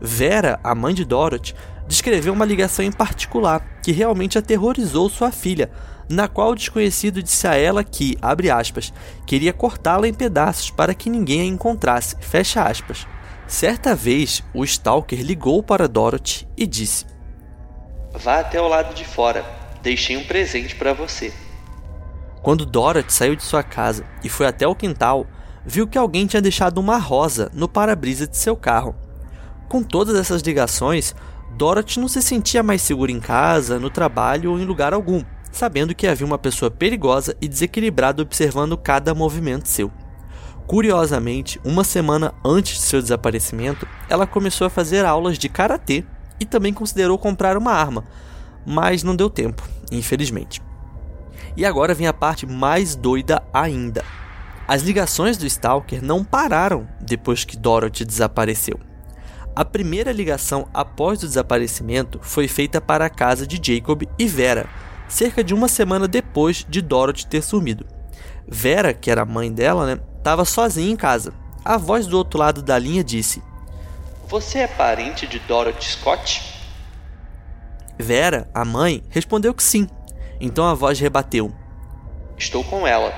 Vera, 0.00 0.58
a 0.64 0.74
mãe 0.74 0.92
de 0.92 1.04
Dorothy, 1.04 1.54
descreveu 1.86 2.32
uma 2.32 2.44
ligação 2.44 2.84
em 2.84 2.92
particular 2.92 3.80
que 3.82 3.92
realmente 3.92 4.38
aterrorizou 4.38 5.08
sua 5.08 5.30
filha, 5.30 5.70
na 6.08 6.28
qual 6.28 6.50
o 6.50 6.54
desconhecido 6.54 7.22
disse 7.22 7.46
a 7.46 7.54
ela 7.54 7.82
que, 7.82 8.16
abre 8.20 8.50
aspas, 8.50 8.92
queria 9.26 9.52
cortá-la 9.52 10.06
em 10.06 10.14
pedaços 10.14 10.70
para 10.70 10.94
que 10.94 11.10
ninguém 11.10 11.40
a 11.40 11.44
encontrasse, 11.44 12.16
fecha 12.20 12.62
aspas. 12.62 13.06
Certa 13.46 13.94
vez, 13.94 14.42
o 14.54 14.64
Stalker 14.64 15.20
ligou 15.20 15.62
para 15.62 15.88
Dorothy 15.88 16.46
e 16.56 16.66
disse: 16.66 17.06
Vá 18.14 18.40
até 18.40 18.60
o 18.60 18.68
lado 18.68 18.94
de 18.94 19.04
fora, 19.04 19.44
deixei 19.82 20.16
um 20.16 20.24
presente 20.24 20.74
para 20.74 20.92
você. 20.92 21.32
Quando 22.42 22.66
Dorothy 22.66 23.12
saiu 23.12 23.36
de 23.36 23.42
sua 23.42 23.62
casa 23.62 24.04
e 24.22 24.28
foi 24.28 24.46
até 24.46 24.66
o 24.66 24.74
quintal, 24.74 25.26
viu 25.64 25.86
que 25.86 25.98
alguém 25.98 26.26
tinha 26.26 26.42
deixado 26.42 26.78
uma 26.78 26.98
rosa 26.98 27.50
no 27.54 27.68
para-brisa 27.68 28.26
de 28.26 28.36
seu 28.36 28.56
carro. 28.56 28.94
Com 29.68 29.82
todas 29.82 30.16
essas 30.16 30.42
ligações, 30.42 31.14
Dorothy 31.56 32.00
não 32.00 32.08
se 32.08 32.22
sentia 32.22 32.62
mais 32.62 32.82
segura 32.82 33.12
em 33.12 33.20
casa, 33.20 33.78
no 33.78 33.90
trabalho 33.90 34.52
ou 34.52 34.58
em 34.58 34.64
lugar 34.64 34.94
algum, 34.94 35.22
sabendo 35.50 35.94
que 35.94 36.06
havia 36.06 36.26
uma 36.26 36.38
pessoa 36.38 36.70
perigosa 36.70 37.36
e 37.40 37.48
desequilibrada 37.48 38.22
observando 38.22 38.76
cada 38.76 39.14
movimento 39.14 39.68
seu. 39.68 39.90
Curiosamente, 40.66 41.60
uma 41.64 41.84
semana 41.84 42.34
antes 42.44 42.78
de 42.78 42.82
seu 42.82 43.02
desaparecimento, 43.02 43.86
ela 44.08 44.26
começou 44.26 44.66
a 44.66 44.70
fazer 44.70 45.04
aulas 45.04 45.38
de 45.38 45.48
karatê 45.48 46.04
e 46.40 46.46
também 46.46 46.72
considerou 46.72 47.18
comprar 47.18 47.56
uma 47.56 47.72
arma, 47.72 48.04
mas 48.64 49.02
não 49.02 49.14
deu 49.14 49.28
tempo, 49.28 49.62
infelizmente. 49.90 50.62
E 51.56 51.66
agora 51.66 51.94
vem 51.94 52.06
a 52.06 52.12
parte 52.12 52.46
mais 52.46 52.96
doida 52.96 53.42
ainda. 53.52 54.02
As 54.66 54.82
ligações 54.82 55.36
do 55.36 55.46
Stalker 55.46 56.02
não 56.02 56.24
pararam 56.24 56.88
depois 57.00 57.44
que 57.44 57.58
Dorothy 57.58 58.04
desapareceu. 58.04 58.80
A 59.54 59.66
primeira 59.66 60.10
ligação 60.12 60.66
após 60.72 61.22
o 61.22 61.26
desaparecimento 61.26 62.18
foi 62.22 62.48
feita 62.48 62.80
para 62.80 63.04
a 63.04 63.10
casa 63.10 63.46
de 63.46 63.60
Jacob 63.62 64.04
e 64.18 64.26
Vera, 64.26 64.66
cerca 65.08 65.44
de 65.44 65.52
uma 65.52 65.68
semana 65.68 66.08
depois 66.08 66.64
de 66.66 66.80
Dorothy 66.80 67.26
ter 67.26 67.42
sumido. 67.42 67.86
Vera, 68.48 68.94
que 68.94 69.10
era 69.10 69.22
a 69.22 69.26
mãe 69.26 69.52
dela, 69.52 69.86
né, 69.86 70.00
estava 70.16 70.46
sozinha 70.46 70.90
em 70.90 70.96
casa. 70.96 71.34
A 71.62 71.76
voz 71.76 72.06
do 72.06 72.16
outro 72.16 72.40
lado 72.40 72.62
da 72.62 72.78
linha 72.78 73.04
disse: 73.04 73.42
Você 74.26 74.60
é 74.60 74.66
parente 74.66 75.26
de 75.26 75.38
Dorothy 75.40 75.84
Scott? 75.84 76.42
Vera, 77.98 78.48
a 78.54 78.64
mãe, 78.64 79.02
respondeu 79.10 79.52
que 79.52 79.62
sim. 79.62 79.86
Então 80.40 80.66
a 80.66 80.74
voz 80.74 80.98
rebateu: 80.98 81.52
Estou 82.38 82.64
com 82.64 82.86
ela. 82.86 83.12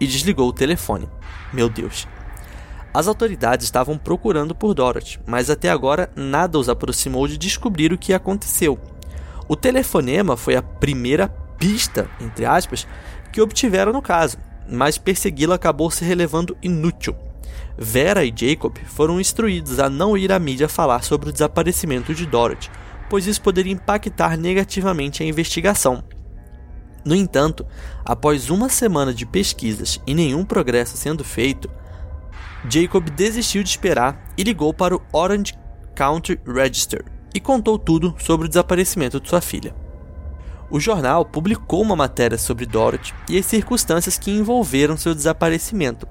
E 0.00 0.06
desligou 0.06 0.48
o 0.48 0.52
telefone. 0.52 1.08
Meu 1.52 1.68
Deus. 1.68 2.08
As 2.92 3.06
autoridades 3.06 3.64
estavam 3.64 3.98
procurando 3.98 4.54
por 4.54 4.74
Dorothy, 4.74 5.20
mas 5.26 5.50
até 5.50 5.70
agora 5.70 6.10
nada 6.16 6.58
os 6.58 6.68
aproximou 6.68 7.28
de 7.28 7.36
descobrir 7.36 7.92
o 7.92 7.98
que 7.98 8.14
aconteceu. 8.14 8.78
O 9.46 9.54
telefonema 9.54 10.36
foi 10.36 10.56
a 10.56 10.62
primeira 10.62 11.28
pista, 11.58 12.08
entre 12.20 12.44
aspas, 12.44 12.86
que 13.32 13.40
obtiveram 13.40 13.92
no 13.92 14.02
caso, 14.02 14.38
mas 14.68 14.98
persegui-la 14.98 15.54
acabou 15.54 15.90
se 15.90 16.04
relevando 16.04 16.56
inútil. 16.62 17.14
Vera 17.76 18.24
e 18.24 18.34
Jacob 18.34 18.76
foram 18.86 19.20
instruídos 19.20 19.78
a 19.78 19.88
não 19.88 20.16
ir 20.16 20.32
à 20.32 20.38
mídia 20.38 20.68
falar 20.68 21.02
sobre 21.02 21.30
o 21.30 21.32
desaparecimento 21.32 22.14
de 22.14 22.26
Dorothy, 22.26 22.70
pois 23.08 23.26
isso 23.26 23.40
poderia 23.40 23.72
impactar 23.72 24.36
negativamente 24.36 25.22
a 25.22 25.26
investigação. 25.26 26.02
No 27.04 27.14
entanto, 27.14 27.64
após 28.04 28.50
uma 28.50 28.68
semana 28.68 29.14
de 29.14 29.24
pesquisas 29.24 30.00
e 30.06 30.14
nenhum 30.14 30.44
progresso 30.44 30.96
sendo 30.96 31.24
feito, 31.24 31.70
Jacob 32.68 33.08
desistiu 33.10 33.62
de 33.62 33.68
esperar 33.68 34.32
e 34.36 34.42
ligou 34.42 34.72
para 34.72 34.96
o 34.96 35.02
Orange 35.12 35.54
County 35.94 36.40
Register 36.46 37.04
e 37.34 37.40
contou 37.40 37.78
tudo 37.78 38.14
sobre 38.18 38.46
o 38.46 38.48
desaparecimento 38.48 39.20
de 39.20 39.28
sua 39.28 39.40
filha. 39.40 39.74
O 40.70 40.80
jornal 40.80 41.24
publicou 41.24 41.80
uma 41.80 41.96
matéria 41.96 42.36
sobre 42.36 42.66
Dorothy 42.66 43.14
e 43.28 43.38
as 43.38 43.46
circunstâncias 43.46 44.18
que 44.18 44.30
envolveram 44.30 44.96
seu 44.96 45.14
desaparecimento. 45.14 46.06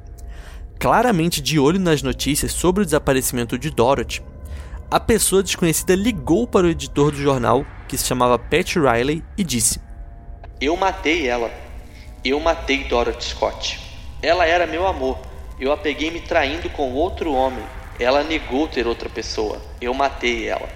Claramente 0.79 1.41
de 1.41 1.59
olho 1.59 1.79
nas 1.79 2.01
notícias 2.01 2.53
sobre 2.53 2.83
o 2.83 2.85
desaparecimento 2.85 3.57
de 3.57 3.69
Dorothy, 3.69 4.23
a 4.89 5.01
pessoa 5.01 5.43
desconhecida 5.43 5.95
ligou 5.95 6.47
para 6.47 6.65
o 6.65 6.69
editor 6.69 7.11
do 7.11 7.17
jornal, 7.17 7.65
que 7.89 7.97
se 7.97 8.05
chamava 8.05 8.39
Pat 8.39 8.75
Riley, 8.75 9.21
e 9.37 9.43
disse: 9.43 9.81
Eu 10.61 10.77
matei 10.77 11.27
ela. 11.27 11.51
Eu 12.23 12.39
matei 12.39 12.85
Dorothy 12.85 13.25
Scott. 13.25 13.79
Ela 14.21 14.45
era 14.45 14.65
meu 14.65 14.87
amor. 14.87 15.26
Eu 15.59 15.71
a 15.71 15.77
peguei 15.77 16.11
me 16.11 16.21
traindo 16.21 16.69
com 16.69 16.93
outro 16.93 17.33
homem. 17.33 17.63
Ela 17.99 18.23
negou 18.23 18.67
ter 18.67 18.85
outra 18.85 19.09
pessoa. 19.09 19.59
Eu 19.81 19.91
matei 19.91 20.47
ela. 20.47 20.69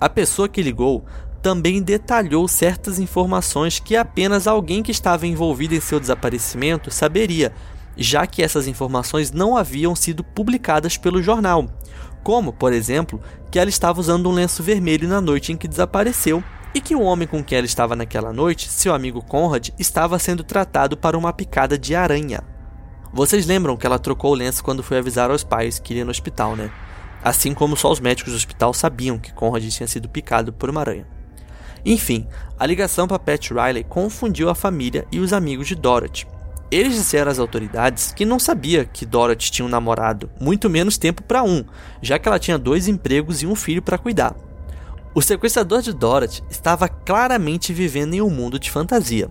A 0.00 0.08
pessoa 0.08 0.48
que 0.48 0.62
ligou 0.62 1.04
também 1.42 1.82
detalhou 1.82 2.48
certas 2.48 2.98
informações 2.98 3.78
que 3.78 3.94
apenas 3.94 4.46
alguém 4.46 4.82
que 4.82 4.90
estava 4.90 5.26
envolvido 5.26 5.74
em 5.74 5.80
seu 5.80 6.00
desaparecimento 6.00 6.90
saberia, 6.90 7.52
já 7.94 8.26
que 8.26 8.42
essas 8.42 8.66
informações 8.66 9.32
não 9.32 9.54
haviam 9.54 9.94
sido 9.94 10.24
publicadas 10.24 10.96
pelo 10.96 11.22
jornal, 11.22 11.66
como, 12.22 12.54
por 12.54 12.72
exemplo, 12.72 13.20
que 13.50 13.58
ela 13.58 13.68
estava 13.68 14.00
usando 14.00 14.30
um 14.30 14.32
lenço 14.32 14.62
vermelho 14.62 15.06
na 15.06 15.20
noite 15.20 15.52
em 15.52 15.56
que 15.56 15.68
desapareceu 15.68 16.42
e 16.74 16.80
que 16.80 16.94
o 16.94 17.02
homem 17.02 17.28
com 17.28 17.44
quem 17.44 17.58
ela 17.58 17.66
estava 17.66 17.94
naquela 17.94 18.32
noite, 18.32 18.70
seu 18.70 18.94
amigo 18.94 19.22
Conrad, 19.22 19.68
estava 19.78 20.18
sendo 20.18 20.42
tratado 20.42 20.96
para 20.96 21.18
uma 21.18 21.32
picada 21.32 21.76
de 21.76 21.94
aranha. 21.94 22.51
Vocês 23.12 23.44
lembram 23.46 23.76
que 23.76 23.86
ela 23.86 23.98
trocou 23.98 24.32
o 24.32 24.34
lenço 24.34 24.64
quando 24.64 24.82
foi 24.82 24.96
avisar 24.96 25.30
aos 25.30 25.44
pais 25.44 25.78
que 25.78 25.92
iria 25.92 26.04
no 26.04 26.10
hospital, 26.10 26.56
né? 26.56 26.70
Assim 27.22 27.52
como 27.52 27.76
só 27.76 27.92
os 27.92 28.00
médicos 28.00 28.32
do 28.32 28.36
hospital 28.36 28.72
sabiam 28.72 29.18
que 29.18 29.32
Conrad 29.32 29.62
tinha 29.68 29.86
sido 29.86 30.08
picado 30.08 30.52
por 30.52 30.70
uma 30.70 30.80
aranha. 30.80 31.06
Enfim, 31.84 32.26
a 32.58 32.64
ligação 32.64 33.06
para 33.06 33.18
Pat 33.18 33.50
Riley 33.50 33.84
confundiu 33.84 34.48
a 34.48 34.54
família 34.54 35.06
e 35.12 35.20
os 35.20 35.32
amigos 35.32 35.66
de 35.68 35.74
Dorothy. 35.74 36.26
Eles 36.70 36.94
disseram 36.94 37.30
às 37.30 37.38
autoridades 37.38 38.12
que 38.12 38.24
não 38.24 38.38
sabia 38.38 38.86
que 38.86 39.04
Dorothy 39.04 39.50
tinha 39.50 39.66
um 39.66 39.68
namorado, 39.68 40.30
muito 40.40 40.70
menos 40.70 40.96
tempo 40.96 41.22
para 41.22 41.42
um, 41.42 41.64
já 42.00 42.18
que 42.18 42.26
ela 42.26 42.38
tinha 42.38 42.58
dois 42.58 42.88
empregos 42.88 43.42
e 43.42 43.46
um 43.46 43.54
filho 43.54 43.82
para 43.82 43.98
cuidar. 43.98 44.34
O 45.14 45.20
sequestrador 45.20 45.82
de 45.82 45.92
Dorothy 45.92 46.42
estava 46.48 46.88
claramente 46.88 47.74
vivendo 47.74 48.14
em 48.14 48.22
um 48.22 48.30
mundo 48.30 48.58
de 48.58 48.70
fantasia. 48.70 49.30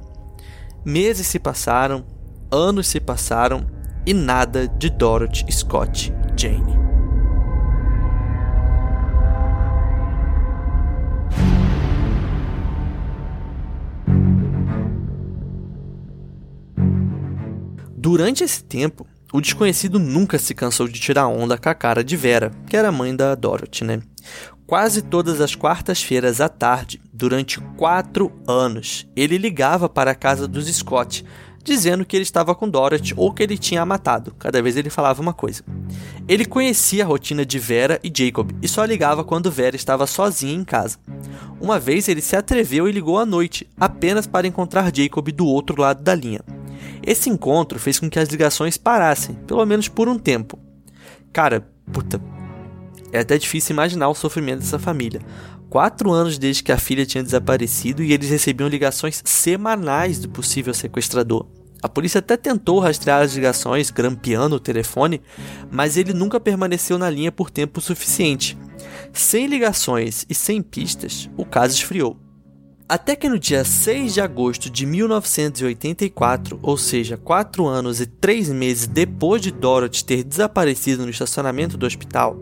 Meses 0.86 1.26
se 1.26 1.40
passaram, 1.40 2.06
anos 2.52 2.88
se 2.88 3.00
passaram 3.00 3.66
e 4.06 4.14
nada 4.14 4.68
de 4.68 4.90
Dorothy 4.90 5.52
Scott 5.52 6.14
Jane. 6.38 6.80
Durante 17.96 18.44
esse 18.44 18.64
tempo, 18.64 19.08
o 19.32 19.40
desconhecido 19.40 19.98
nunca 19.98 20.38
se 20.38 20.54
cansou 20.54 20.88
de 20.88 21.00
tirar 21.00 21.28
onda 21.28 21.58
com 21.58 21.70
a 21.70 21.74
cara 21.74 22.04
de 22.04 22.18
Vera, 22.18 22.52
que 22.68 22.76
era 22.76 22.92
mãe 22.92 23.16
da 23.16 23.36
Dorothy, 23.36 23.86
né? 23.86 24.02
Quase 24.68 25.02
todas 25.02 25.40
as 25.40 25.56
quartas-feiras 25.56 26.42
à 26.42 26.50
tarde, 26.50 27.02
durante 27.14 27.60
quatro 27.78 28.32
anos, 28.48 29.08
ele 29.16 29.38
ligava 29.38 29.88
para 29.88 30.12
a 30.12 30.16
casa 30.16 30.48
dos 30.48 30.68
Scott, 30.74 31.24
dizendo 31.64 32.06
que 32.06 32.16
ele 32.16 32.24
estava 32.24 32.56
com 32.56 32.70
Dorothy 32.70 33.14
ou 33.16 33.32
que 33.34 33.44
ele 33.44 33.58
tinha 33.58 33.82
a 33.82 33.86
matado. 33.86 34.34
Cada 34.38 34.62
vez 34.62 34.78
ele 34.78 34.90
falava 34.90 35.22
uma 35.22 35.34
coisa. 35.34 35.64
Ele 36.28 36.46
conhecia 36.46 37.04
a 37.04 37.08
rotina 37.08 37.46
de 37.46 37.60
Vera 37.60 38.00
e 38.04 38.12
Jacob 38.14 38.52
e 38.62 38.68
só 38.68 38.84
ligava 38.86 39.24
quando 39.24 39.52
Vera 39.52 39.76
estava 39.76 40.08
sozinha 40.08 40.54
em 40.54 40.64
casa. 40.64 40.98
Uma 41.60 41.80
vez 41.80 42.08
ele 42.08 42.22
se 42.22 42.36
atreveu 42.36 42.88
e 42.88 42.92
ligou 42.92 43.20
à 43.20 43.26
noite, 43.26 43.68
apenas 43.80 44.26
para 44.26 44.48
encontrar 44.48 44.92
Jacob 44.96 45.30
do 45.32 45.46
outro 45.46 45.80
lado 45.80 46.04
da 46.04 46.16
linha. 46.16 46.42
Esse 47.06 47.30
encontro 47.30 47.80
fez 47.80 48.00
com 48.00 48.10
que 48.10 48.20
as 48.20 48.30
ligações 48.30 48.78
parassem, 48.78 49.36
pelo 49.48 49.66
menos 49.66 49.88
por 49.88 50.08
um 50.08 50.18
tempo. 50.18 50.60
Cara, 51.34 51.68
puta, 51.92 52.22
é 53.12 53.20
até 53.20 53.38
difícil 53.38 53.74
imaginar 53.74 54.08
o 54.10 54.16
sofrimento 54.16 54.60
dessa 54.60 54.80
família. 54.80 55.22
Quatro 55.72 56.12
anos 56.12 56.38
desde 56.38 56.64
que 56.64 56.74
a 56.74 56.78
filha 56.78 57.06
tinha 57.06 57.24
desaparecido 57.24 58.04
e 58.04 58.12
eles 58.12 58.30
recebiam 58.30 58.68
ligações 58.68 59.22
semanais 59.24 60.20
do 60.20 60.28
possível 60.28 60.74
sequestrador. 60.74 61.48
A 61.82 61.88
polícia 61.88 62.20
até 62.20 62.36
tentou 62.36 62.78
rastrear 62.78 63.22
as 63.22 63.36
ligações, 63.36 63.90
grampeando 63.90 64.58
o 64.58 64.60
telefone, 64.60 65.22
mas 65.72 65.96
ele 65.96 66.12
nunca 66.12 66.42
permaneceu 66.42 66.98
na 66.98 67.10
linha 67.10 67.32
por 67.32 67.50
tempo 67.50 67.80
suficiente. 67.80 68.58
Sem 69.14 69.48
ligações 69.48 70.26
e 70.30 70.36
sem 70.36 70.62
pistas, 70.62 71.30
o 71.38 71.46
caso 71.46 71.74
esfriou. 71.74 72.18
Até 72.90 73.16
que 73.16 73.30
no 73.30 73.40
dia 73.40 73.64
6 73.64 74.16
de 74.16 74.20
agosto 74.20 74.70
de 74.70 74.86
1984, 74.86 76.60
ou 76.62 76.76
seja, 76.76 77.16
quatro 77.16 77.66
anos 77.66 78.02
e 78.02 78.06
três 78.06 78.50
meses 78.50 78.88
depois 78.88 79.42
de 79.42 79.52
Dorothy 79.52 80.04
ter 80.04 80.26
desaparecido 80.26 81.04
no 81.04 81.10
estacionamento 81.10 81.78
do 81.78 81.86
hospital, 81.86 82.38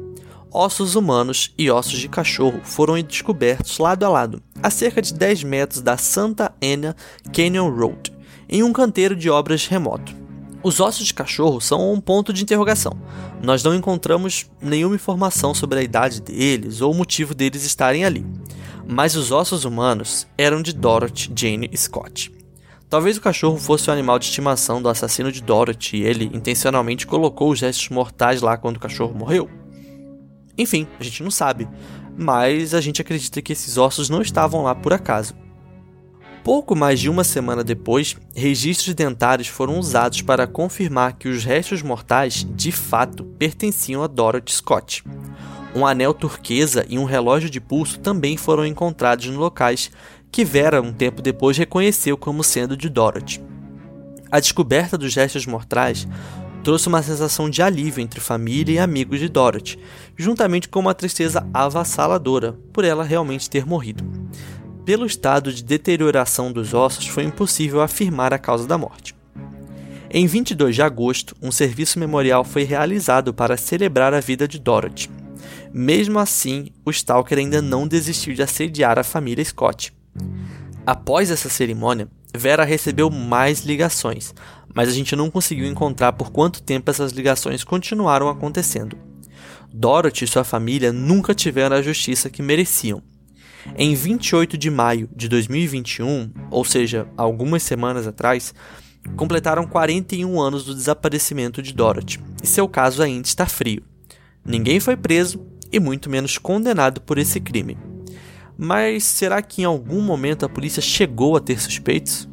ossos 0.51 0.95
humanos 0.95 1.53
e 1.57 1.69
ossos 1.69 1.99
de 1.99 2.09
cachorro 2.09 2.61
foram 2.63 3.01
descobertos 3.01 3.77
lado 3.77 4.05
a 4.05 4.09
lado, 4.09 4.41
a 4.61 4.69
cerca 4.69 5.01
de 5.01 5.13
10 5.13 5.43
metros 5.43 5.81
da 5.81 5.97
Santa 5.97 6.51
Ana 6.61 6.95
Canyon 7.33 7.69
Road, 7.69 8.11
em 8.47 8.63
um 8.63 8.73
canteiro 8.73 9.15
de 9.15 9.29
obras 9.29 9.67
remoto. 9.67 10.15
Os 10.61 10.79
ossos 10.79 11.07
de 11.07 11.13
cachorro 11.13 11.61
são 11.61 11.93
um 11.93 12.01
ponto 12.01 12.33
de 12.33 12.43
interrogação. 12.43 12.93
Nós 13.41 13.63
não 13.63 13.73
encontramos 13.73 14.49
nenhuma 14.61 14.95
informação 14.95 15.53
sobre 15.53 15.79
a 15.79 15.83
idade 15.83 16.21
deles 16.21 16.81
ou 16.81 16.91
o 16.91 16.95
motivo 16.95 17.33
deles 17.33 17.63
estarem 17.63 18.03
ali. 18.03 18.25
Mas 18.85 19.15
os 19.15 19.31
ossos 19.31 19.63
humanos 19.63 20.27
eram 20.37 20.61
de 20.61 20.73
Dorothy 20.73 21.31
Jane 21.33 21.69
Scott. 21.77 22.31
Talvez 22.89 23.17
o 23.17 23.21
cachorro 23.21 23.57
fosse 23.57 23.89
o 23.89 23.93
animal 23.93 24.17
de 24.17 24.25
estimação 24.25 24.81
do 24.81 24.89
assassino 24.89 25.31
de 25.31 25.41
Dorothy 25.43 25.97
e 25.97 26.03
ele 26.03 26.29
intencionalmente 26.33 27.05
colocou 27.07 27.51
os 27.51 27.61
restos 27.61 27.87
mortais 27.89 28.41
lá 28.41 28.57
quando 28.57 28.77
o 28.77 28.79
cachorro 28.79 29.13
morreu. 29.13 29.47
Enfim, 30.59 30.85
a 30.99 31.03
gente 31.03 31.23
não 31.23 31.31
sabe, 31.31 31.69
mas 32.17 32.73
a 32.73 32.81
gente 32.81 33.01
acredita 33.01 33.41
que 33.41 33.53
esses 33.53 33.77
ossos 33.77 34.09
não 34.09 34.21
estavam 34.21 34.63
lá 34.63 34.75
por 34.75 34.91
acaso. 34.91 35.33
Pouco 36.43 36.75
mais 36.75 36.99
de 36.99 37.09
uma 37.09 37.23
semana 37.23 37.63
depois, 37.63 38.17
registros 38.35 38.93
dentários 38.93 39.47
foram 39.47 39.79
usados 39.79 40.21
para 40.21 40.45
confirmar 40.45 41.13
que 41.13 41.29
os 41.29 41.45
restos 41.45 41.81
mortais 41.81 42.45
de 42.55 42.73
fato 42.73 43.23
pertenciam 43.23 44.03
a 44.03 44.07
Dorothy 44.07 44.51
Scott. 44.51 45.03
Um 45.73 45.85
anel 45.85 46.13
turquesa 46.13 46.85
e 46.89 46.99
um 46.99 47.05
relógio 47.05 47.49
de 47.49 47.61
pulso 47.61 47.99
também 47.99 48.35
foram 48.35 48.65
encontrados 48.65 49.27
nos 49.27 49.37
locais 49.37 49.89
que 50.31 50.43
Vera, 50.43 50.81
um 50.81 50.91
tempo 50.91 51.21
depois, 51.21 51.57
reconheceu 51.57 52.17
como 52.17 52.43
sendo 52.43 52.75
de 52.75 52.89
Dorothy. 52.89 53.41
A 54.31 54.39
descoberta 54.39 54.97
dos 54.97 55.15
restos 55.15 55.45
mortais 55.45 56.07
trouxe 56.63 56.87
uma 56.87 57.01
sensação 57.01 57.49
de 57.49 57.61
alívio 57.61 58.01
entre 58.01 58.19
família 58.19 58.73
e 58.73 58.79
amigos 58.79 59.19
de 59.19 59.29
Dorothy, 59.29 59.79
juntamente 60.17 60.69
com 60.69 60.79
uma 60.79 60.93
tristeza 60.93 61.47
avassaladora 61.53 62.53
por 62.73 62.83
ela 62.83 63.03
realmente 63.03 63.49
ter 63.49 63.65
morrido 63.65 64.03
pelo 64.89 65.05
estado 65.05 65.53
de 65.53 65.63
deterioração 65.63 66.51
dos 66.51 66.73
ossos, 66.73 67.05
foi 67.05 67.23
impossível 67.23 67.79
afirmar 67.79 68.33
a 68.33 68.39
causa 68.39 68.65
da 68.65 68.75
morte. 68.75 69.15
Em 70.09 70.25
22 70.25 70.73
de 70.73 70.81
agosto, 70.81 71.35
um 71.39 71.51
serviço 71.51 71.99
memorial 71.99 72.43
foi 72.43 72.63
realizado 72.63 73.31
para 73.31 73.55
celebrar 73.55 74.15
a 74.15 74.19
vida 74.19 74.47
de 74.47 74.57
Dorothy. 74.57 75.07
Mesmo 75.71 76.17
assim, 76.17 76.69
o 76.83 76.89
Stalker 76.89 77.37
ainda 77.37 77.61
não 77.61 77.87
desistiu 77.87 78.33
de 78.33 78.41
assediar 78.41 78.97
a 78.97 79.03
família 79.03 79.45
Scott. 79.45 79.93
Após 80.87 81.29
essa 81.29 81.49
cerimônia, 81.49 82.07
Vera 82.35 82.63
recebeu 82.63 83.11
mais 83.11 83.59
ligações, 83.59 84.33
mas 84.73 84.89
a 84.89 84.91
gente 84.91 85.15
não 85.15 85.29
conseguiu 85.29 85.65
encontrar 85.65 86.13
por 86.13 86.31
quanto 86.31 86.61
tempo 86.61 86.89
essas 86.89 87.11
ligações 87.11 87.63
continuaram 87.63 88.29
acontecendo. 88.29 88.97
Dorothy 89.73 90.25
e 90.25 90.27
sua 90.27 90.43
família 90.43 90.91
nunca 90.91 91.33
tiveram 91.33 91.75
a 91.75 91.81
justiça 91.81 92.29
que 92.29 92.41
mereciam, 92.41 93.03
em 93.75 93.93
28 93.93 94.57
de 94.57 94.69
maio 94.69 95.09
de 95.15 95.27
2021, 95.27 96.31
ou 96.49 96.63
seja, 96.63 97.07
algumas 97.17 97.63
semanas 97.63 98.07
atrás, 98.07 98.53
completaram 99.15 99.67
41 99.67 100.39
anos 100.39 100.63
do 100.63 100.75
desaparecimento 100.75 101.61
de 101.61 101.73
Dorothy, 101.73 102.19
e 102.41 102.47
seu 102.47 102.67
caso 102.67 103.01
ainda 103.01 103.27
está 103.27 103.45
frio. 103.45 103.83
Ninguém 104.45 104.79
foi 104.79 104.95
preso 104.95 105.45
e 105.71 105.79
muito 105.79 106.09
menos 106.09 106.37
condenado 106.37 107.01
por 107.01 107.17
esse 107.17 107.39
crime. 107.39 107.77
Mas 108.57 109.03
será 109.03 109.41
que 109.41 109.61
em 109.61 109.65
algum 109.65 110.01
momento 110.01 110.45
a 110.45 110.49
polícia 110.49 110.81
chegou 110.81 111.35
a 111.35 111.39
ter 111.39 111.59
suspeitos? 111.59 112.28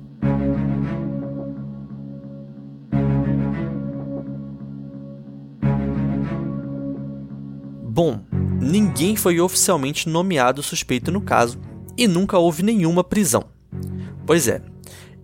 Bom, 7.97 8.21
ninguém 8.61 9.17
foi 9.17 9.41
oficialmente 9.41 10.07
nomeado 10.07 10.63
suspeito 10.63 11.11
no 11.11 11.23
caso 11.23 11.59
e 11.97 12.07
nunca 12.07 12.37
houve 12.37 12.63
nenhuma 12.63 13.03
prisão. 13.03 13.45
Pois 14.27 14.49
é, 14.49 14.61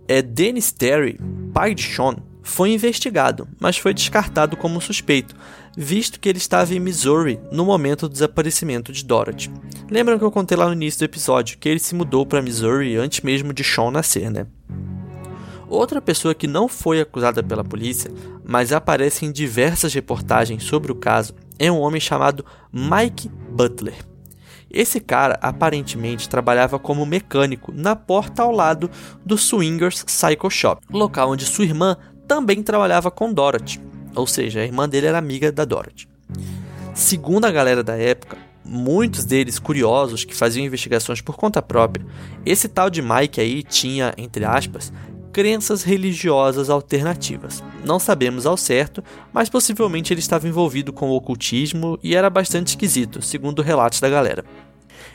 é 0.07 0.23
Dennis 0.23 0.71
Terry, 0.71 1.19
pai 1.53 1.75
de 1.75 1.83
Sean, 1.83 2.15
foi 2.41 2.71
investigado, 2.71 3.47
mas 3.59 3.77
foi 3.77 3.93
descartado 3.93 4.57
como 4.57 4.81
suspeito, 4.81 5.35
visto 5.77 6.19
que 6.19 6.27
ele 6.27 6.39
estava 6.39 6.73
em 6.73 6.79
Missouri 6.79 7.39
no 7.51 7.63
momento 7.63 8.09
do 8.09 8.13
desaparecimento 8.13 8.91
de 8.91 9.05
Dorothy. 9.05 9.51
Lembram 9.87 10.17
que 10.17 10.25
eu 10.25 10.31
contei 10.31 10.57
lá 10.57 10.65
no 10.65 10.73
início 10.73 10.97
do 10.97 11.05
episódio 11.05 11.59
que 11.59 11.69
ele 11.69 11.79
se 11.79 11.93
mudou 11.93 12.25
para 12.25 12.41
Missouri 12.41 12.97
antes 12.97 13.21
mesmo 13.21 13.53
de 13.53 13.63
Sean 13.63 13.91
nascer, 13.91 14.31
né? 14.31 14.47
Outra 15.69 16.01
pessoa 16.01 16.33
que 16.33 16.47
não 16.47 16.67
foi 16.67 17.01
acusada 17.01 17.43
pela 17.43 17.63
polícia, 17.63 18.11
mas 18.43 18.73
aparece 18.73 19.27
em 19.27 19.31
diversas 19.31 19.93
reportagens 19.93 20.63
sobre 20.63 20.91
o 20.91 20.95
caso, 20.95 21.35
é 21.59 21.71
um 21.71 21.79
homem 21.79 21.99
chamado 21.99 22.45
Mike 22.71 23.29
Butler. 23.49 23.95
Esse 24.69 24.99
cara 24.99 25.37
aparentemente 25.39 26.27
trabalhava 26.27 26.79
como 26.79 27.05
mecânico 27.05 27.71
na 27.71 27.95
porta 27.95 28.41
ao 28.41 28.51
lado 28.51 28.89
do 29.23 29.37
Swingers 29.37 30.03
Cycle 30.07 30.49
Shop, 30.49 30.81
local 30.89 31.29
onde 31.29 31.45
sua 31.45 31.65
irmã 31.65 31.95
também 32.27 32.63
trabalhava 32.63 33.11
com 33.11 33.31
Dorothy, 33.31 33.79
ou 34.15 34.25
seja, 34.25 34.61
a 34.61 34.63
irmã 34.63 34.89
dele 34.89 35.07
era 35.07 35.19
amiga 35.19 35.51
da 35.51 35.63
Dorothy. 35.63 36.07
Segundo 36.95 37.45
a 37.45 37.51
galera 37.51 37.83
da 37.83 37.95
época, 37.95 38.37
muitos 38.65 39.25
deles 39.25 39.59
curiosos 39.59 40.23
que 40.23 40.35
faziam 40.35 40.65
investigações 40.65 41.21
por 41.21 41.35
conta 41.35 41.61
própria, 41.61 42.05
esse 42.45 42.67
tal 42.67 42.89
de 42.89 43.01
Mike 43.01 43.39
aí 43.39 43.61
tinha, 43.61 44.13
entre 44.17 44.45
aspas, 44.45 44.91
crenças 45.33 45.81
religiosas 45.81 46.69
alternativas. 46.69 47.63
Não 47.83 47.99
sabemos 47.99 48.45
ao 48.45 48.55
certo, 48.55 49.03
mas 49.33 49.49
possivelmente 49.49 50.13
ele 50.13 50.19
estava 50.19 50.47
envolvido 50.47 50.93
com 50.93 51.09
o 51.09 51.15
ocultismo 51.15 51.97
e 52.03 52.15
era 52.15 52.29
bastante 52.29 52.67
esquisito, 52.67 53.19
segundo 53.19 53.63
relatos 53.63 53.99
da 53.99 54.07
galera. 54.07 54.45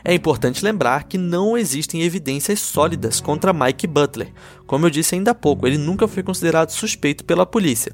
É 0.04 0.12
importante 0.12 0.64
lembrar 0.64 1.04
que 1.04 1.16
não 1.16 1.56
existem 1.56 2.02
evidências 2.02 2.58
sólidas 2.60 3.20
contra 3.20 3.52
Mike 3.52 3.86
Butler. 3.86 4.32
Como 4.66 4.86
eu 4.86 4.90
disse 4.90 5.14
ainda 5.14 5.30
há 5.30 5.34
pouco, 5.34 5.66
ele 5.66 5.78
nunca 5.78 6.08
foi 6.08 6.22
considerado 6.22 6.70
suspeito 6.70 7.24
pela 7.24 7.46
polícia. 7.46 7.92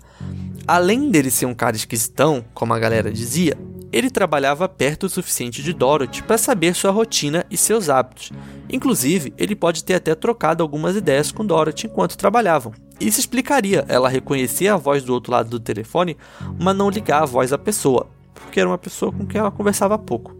Além 0.66 1.10
dele 1.10 1.30
ser 1.30 1.46
um 1.46 1.54
cara 1.54 1.76
esquisitão, 1.76 2.44
como 2.54 2.72
a 2.72 2.78
galera 2.78 3.12
dizia, 3.12 3.56
ele 3.94 4.10
trabalhava 4.10 4.68
perto 4.68 5.04
o 5.04 5.08
suficiente 5.08 5.62
de 5.62 5.72
Dorothy 5.72 6.24
para 6.24 6.36
saber 6.36 6.74
sua 6.74 6.90
rotina 6.90 7.46
e 7.48 7.56
seus 7.56 7.88
hábitos. 7.88 8.32
Inclusive, 8.68 9.32
ele 9.38 9.54
pode 9.54 9.84
ter 9.84 9.94
até 9.94 10.16
trocado 10.16 10.64
algumas 10.64 10.96
ideias 10.96 11.30
com 11.30 11.46
Dorothy 11.46 11.86
enquanto 11.86 12.18
trabalhavam. 12.18 12.72
Isso 12.98 13.20
explicaria 13.20 13.84
ela 13.86 14.08
reconhecer 14.08 14.66
a 14.66 14.76
voz 14.76 15.04
do 15.04 15.14
outro 15.14 15.30
lado 15.30 15.48
do 15.48 15.60
telefone, 15.60 16.16
mas 16.58 16.76
não 16.76 16.90
ligar 16.90 17.22
a 17.22 17.26
voz 17.26 17.52
à 17.52 17.58
pessoa, 17.58 18.08
porque 18.34 18.58
era 18.58 18.68
uma 18.68 18.78
pessoa 18.78 19.12
com 19.12 19.24
quem 19.24 19.38
ela 19.38 19.52
conversava 19.52 19.96
pouco. 19.96 20.36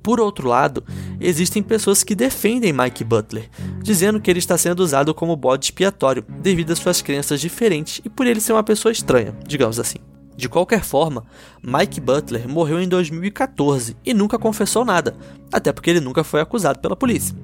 Por 0.00 0.20
outro 0.20 0.46
lado, 0.46 0.84
existem 1.20 1.60
pessoas 1.60 2.04
que 2.04 2.14
defendem 2.14 2.72
Mike 2.72 3.02
Butler, 3.02 3.50
dizendo 3.82 4.20
que 4.20 4.30
ele 4.30 4.38
está 4.38 4.56
sendo 4.56 4.80
usado 4.80 5.12
como 5.12 5.34
bode 5.34 5.66
expiatório 5.66 6.24
devido 6.40 6.72
às 6.72 6.78
suas 6.78 7.02
crenças 7.02 7.40
diferentes 7.40 8.00
e 8.04 8.08
por 8.08 8.28
ele 8.28 8.40
ser 8.40 8.52
uma 8.52 8.62
pessoa 8.62 8.92
estranha, 8.92 9.34
digamos 9.44 9.80
assim. 9.80 9.98
De 10.36 10.48
qualquer 10.48 10.82
forma, 10.82 11.24
Mike 11.62 12.00
Butler 12.00 12.48
morreu 12.48 12.80
em 12.80 12.88
2014 12.88 13.96
e 14.04 14.14
nunca 14.14 14.38
confessou 14.38 14.84
nada, 14.84 15.14
até 15.52 15.72
porque 15.72 15.90
ele 15.90 16.00
nunca 16.00 16.24
foi 16.24 16.40
acusado 16.40 16.78
pela 16.78 16.96
polícia. 16.96 17.36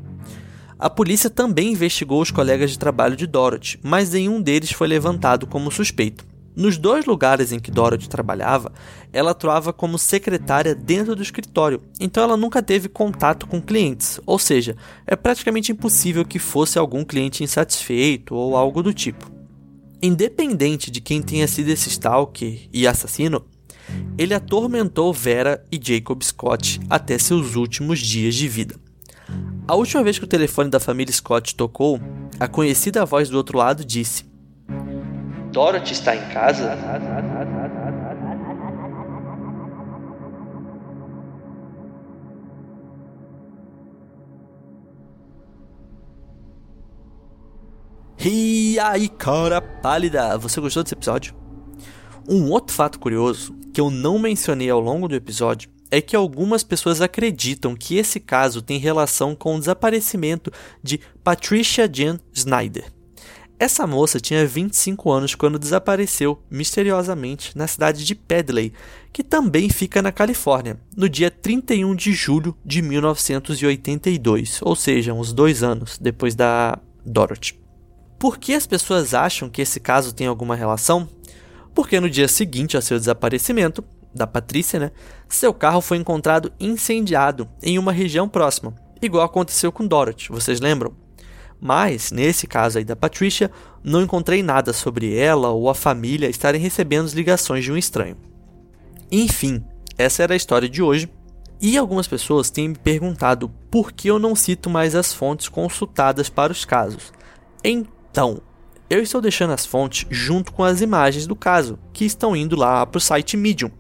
A 0.79 0.88
polícia 0.88 1.29
também 1.29 1.72
investigou 1.72 2.22
os 2.22 2.31
colegas 2.31 2.70
de 2.70 2.79
trabalho 2.79 3.16
de 3.16 3.27
Dorothy, 3.27 3.79
mas 3.83 4.12
nenhum 4.12 4.40
deles 4.40 4.70
foi 4.70 4.87
levantado 4.87 5.46
como 5.46 5.70
suspeito. 5.70 6.24
Nos 6.55 6.77
dois 6.77 7.05
lugares 7.05 7.53
em 7.53 7.61
que 7.61 7.70
Dorothy 7.70 8.09
trabalhava, 8.09 8.72
ela 9.12 9.31
atuava 9.31 9.72
como 9.72 9.98
secretária 9.98 10.74
dentro 10.74 11.14
do 11.14 11.22
escritório, 11.22 11.81
então 12.01 12.22
ela 12.22 12.37
nunca 12.37 12.61
teve 12.61 12.88
contato 12.88 13.46
com 13.46 13.61
clientes, 13.61 14.20
ou 14.27 14.40
seja, 14.40 14.77
é 15.07 15.14
praticamente 15.14 15.70
impossível 15.70 16.24
que 16.24 16.38
fosse 16.38 16.79
algum 16.79 17.05
cliente 17.05 17.44
insatisfeito 17.44 18.35
ou 18.35 18.57
algo 18.57 18.83
do 18.83 18.92
tipo. 18.92 19.38
Independente 20.01 20.93
de 20.93 21.01
quem 21.01 21.21
tenha 21.21 21.49
sido 21.49 21.71
esse 21.71 21.89
stalker 21.89 22.69
e 22.73 22.87
assassino, 22.87 23.45
ele 24.17 24.33
atormentou 24.33 25.13
Vera 25.13 25.65
e 25.73 25.81
Jacob 25.83 26.23
Scott 26.23 26.81
até 26.89 27.19
seus 27.19 27.57
últimos 27.57 27.99
dias 27.99 28.37
de 28.37 28.47
vida. 28.47 28.77
A 29.67 29.75
última 29.75 30.03
vez 30.05 30.17
que 30.19 30.25
o 30.25 30.29
telefone 30.29 30.71
da 30.71 30.79
família 30.79 31.13
Scott 31.13 31.57
tocou, 31.57 32.01
a 32.39 32.47
conhecida 32.47 33.05
voz 33.05 33.29
do 33.29 33.37
outro 33.37 33.59
lado 33.59 33.85
disse: 33.85 34.25
Dorothy 35.53 35.93
está 35.93 36.15
em 36.15 36.29
casa? 36.33 36.77
E 48.20 48.76
aí, 48.81 49.09
cara 49.09 49.61
pálida! 49.61 50.37
Você 50.38 50.61
gostou 50.61 50.83
desse 50.83 50.94
episódio? 50.94 51.37
Um 52.28 52.50
outro 52.50 52.74
fato 52.74 52.98
curioso 52.98 53.54
que 53.72 53.81
eu 53.81 53.90
não 53.90 54.18
mencionei 54.18 54.68
ao 54.68 54.81
longo 54.81 55.07
do 55.07 55.14
episódio 55.14 55.70
é 55.88 56.00
que 56.00 56.16
algumas 56.16 56.64
pessoas 56.64 57.00
acreditam 57.00 57.76
que 57.76 57.96
esse 57.96 58.18
caso 58.18 58.61
tem 58.61 58.76
relação 58.76 59.37
com 59.37 59.54
o 59.54 59.59
desaparecimento 59.59 60.50
de 60.83 60.98
Patricia 61.22 61.88
Jean 61.90 62.18
Snyder. 62.35 62.92
Essa 63.57 63.87
moça 63.87 64.20
tinha 64.20 64.44
25 64.44 65.11
anos 65.12 65.37
quando 65.37 65.59
desapareceu 65.59 66.42
misteriosamente 66.50 67.57
na 67.57 67.68
cidade 67.68 68.04
de 68.04 68.16
Pedley, 68.16 68.72
que 69.12 69.22
também 69.22 69.68
fica 69.68 70.02
na 70.02 70.11
Califórnia, 70.11 70.78
no 70.96 71.09
dia 71.09 71.31
31 71.31 71.94
de 71.94 72.12
julho 72.12 72.57
de 72.64 72.83
1982, 72.83 74.59
ou 74.62 74.74
seja, 74.74 75.14
uns 75.14 75.33
dois 75.33 75.62
anos 75.62 75.98
depois 75.98 76.35
da 76.35 76.78
Dorothy. 77.07 77.58
Por 78.18 78.38
que 78.38 78.54
as 78.54 78.66
pessoas 78.66 79.14
acham 79.14 79.48
que 79.48 79.62
esse 79.62 79.78
caso 79.78 80.14
tem 80.14 80.26
alguma 80.26 80.57
relação? 80.57 81.09
Porque 81.74 82.00
no 82.00 82.11
dia 82.11 82.26
seguinte 82.26 82.76
a 82.76 82.81
seu 82.81 82.98
desaparecimento, 82.98 83.85
da 84.14 84.26
Patrícia, 84.26 84.81
né, 84.81 84.90
seu 85.28 85.52
carro 85.52 85.81
foi 85.81 85.96
encontrado 85.96 86.52
incendiado 86.59 87.48
em 87.62 87.78
uma 87.78 87.92
região 87.92 88.28
próxima, 88.28 88.74
igual 89.00 89.24
aconteceu 89.24 89.70
com 89.70 89.87
Dorothy, 89.87 90.31
vocês 90.31 90.61
lembram? 90.61 90.92
Mas, 91.61 92.12
nesse 92.12 92.46
caso 92.46 92.78
aí 92.78 92.85
da 92.85 92.94
Patricia, 92.94 93.50
não 93.83 94.02
encontrei 94.02 94.42
nada 94.42 94.72
sobre 94.72 95.16
ela 95.16 95.48
ou 95.50 95.68
a 95.68 95.74
família 95.74 96.28
estarem 96.28 96.61
recebendo 96.61 97.12
ligações 97.12 97.64
de 97.64 97.72
um 97.72 97.76
estranho. 97.76 98.16
Enfim, 99.11 99.64
essa 99.96 100.22
era 100.22 100.35
a 100.35 100.37
história 100.37 100.68
de 100.68 100.83
hoje. 100.83 101.09
E 101.61 101.76
algumas 101.76 102.07
pessoas 102.07 102.50
têm 102.50 102.68
me 102.68 102.76
perguntado 102.76 103.48
por 103.68 103.90
que 103.90 104.09
eu 104.09 104.20
não 104.20 104.37
cito 104.37 104.70
mais 104.70 104.94
as 104.94 105.12
fontes 105.12 105.48
consultadas 105.48 106.28
para 106.28 106.52
os 106.52 106.64
casos. 106.64 107.12
Então, 108.11 108.40
eu 108.90 109.03
estou 109.03 109.21
deixando 109.21 109.53
as 109.53 109.66
fontes 109.66 110.07
junto 110.11 110.53
com 110.53 110.64
as 110.64 110.81
imagens 110.81 111.27
do 111.27 111.37
caso, 111.37 111.79
que 111.92 112.05
estão 112.05 112.35
indo 112.35 112.57
lá 112.57 112.87
para 112.87 112.99
o 112.99 113.01
site 113.01 113.37
Medium. 113.37 113.71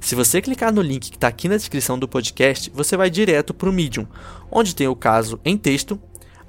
Se 0.00 0.14
você 0.14 0.40
clicar 0.40 0.72
no 0.72 0.82
link 0.82 1.10
que 1.10 1.16
está 1.16 1.28
aqui 1.28 1.48
na 1.48 1.56
descrição 1.56 1.98
do 1.98 2.08
podcast, 2.08 2.70
você 2.74 2.96
vai 2.96 3.10
direto 3.10 3.52
para 3.52 3.68
o 3.68 3.72
Medium, 3.72 4.06
onde 4.50 4.74
tem 4.74 4.88
o 4.88 4.96
caso 4.96 5.40
em 5.44 5.56
texto 5.56 6.00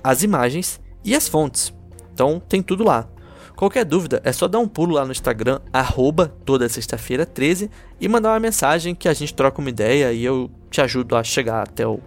as 0.03 0.23
imagens 0.23 0.79
e 1.03 1.15
as 1.15 1.27
fontes. 1.27 1.73
Então 2.13 2.39
tem 2.39 2.61
tudo 2.61 2.83
lá. 2.83 3.07
Qualquer 3.55 3.83
dúvida 3.83 4.21
é 4.23 4.31
só 4.31 4.47
dar 4.47 4.59
um 4.59 4.67
pulo 4.67 4.93
lá 4.93 5.03
no 5.03 5.11
Instagram, 5.11 5.59
arroba 5.73 6.33
toda 6.45 6.69
sexta-feira 6.69 7.25
13 7.25 7.71
e 7.99 8.07
mandar 8.07 8.29
uma 8.29 8.39
mensagem 8.39 8.93
que 8.93 9.09
a 9.09 9.13
gente 9.13 9.33
troca 9.33 9.59
uma 9.59 9.69
ideia 9.69 10.13
e 10.13 10.23
eu 10.23 10.49
te 10.69 10.79
ajudo 10.79 11.15
a 11.15 11.23
chegar 11.23 11.63
até 11.63 11.85
o 11.87 11.99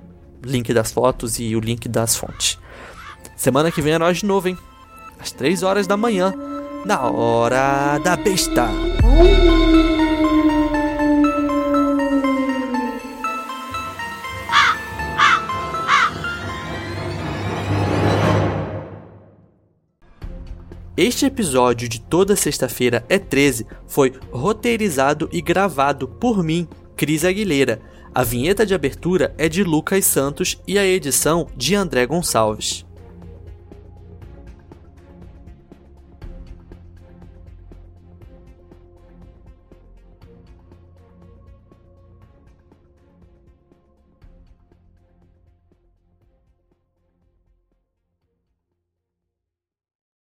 link 0.45 0.73
das 0.73 0.93
fotos 0.93 1.41
e 1.41 1.57
o 1.57 1.61
link 1.61 1.89
das 1.89 2.17
fontes. 2.17 2.57
Semana 3.37 3.73
que 3.73 3.83
vem 3.83 3.95
é 3.95 3.99
nós 3.99 4.19
de 4.19 4.27
novo, 4.27 4.49
hein? 4.49 4.57
Às 5.21 5.31
3 5.33 5.63
horas 5.63 5.87
da 5.87 5.97
manhã, 5.97 6.33
na 6.85 7.11
hora 7.11 7.99
da 7.99 8.17
besta. 8.17 8.69
Este 20.97 21.25
episódio 21.25 21.89
de 21.89 21.99
toda 21.99 22.37
sexta-feira 22.37 23.05
é 23.09 23.19
13 23.19 23.67
foi 23.87 24.13
roteirizado 24.31 25.31
e 25.33 25.41
gravado 25.41 26.07
por 26.07 26.43
mim, 26.43 26.69
Cris 26.95 27.25
Aguilera. 27.25 27.81
A 28.15 28.23
vinheta 28.23 28.67
de 28.67 28.75
abertura 28.75 29.35
é 29.39 29.49
de 29.49 29.65
Lucas 29.65 30.05
Santos 30.05 30.61
e 30.67 30.79
a 30.79 30.85
edição 30.85 31.47
de 31.57 31.75
André 31.75 32.05
Gonçalves. 32.07 32.85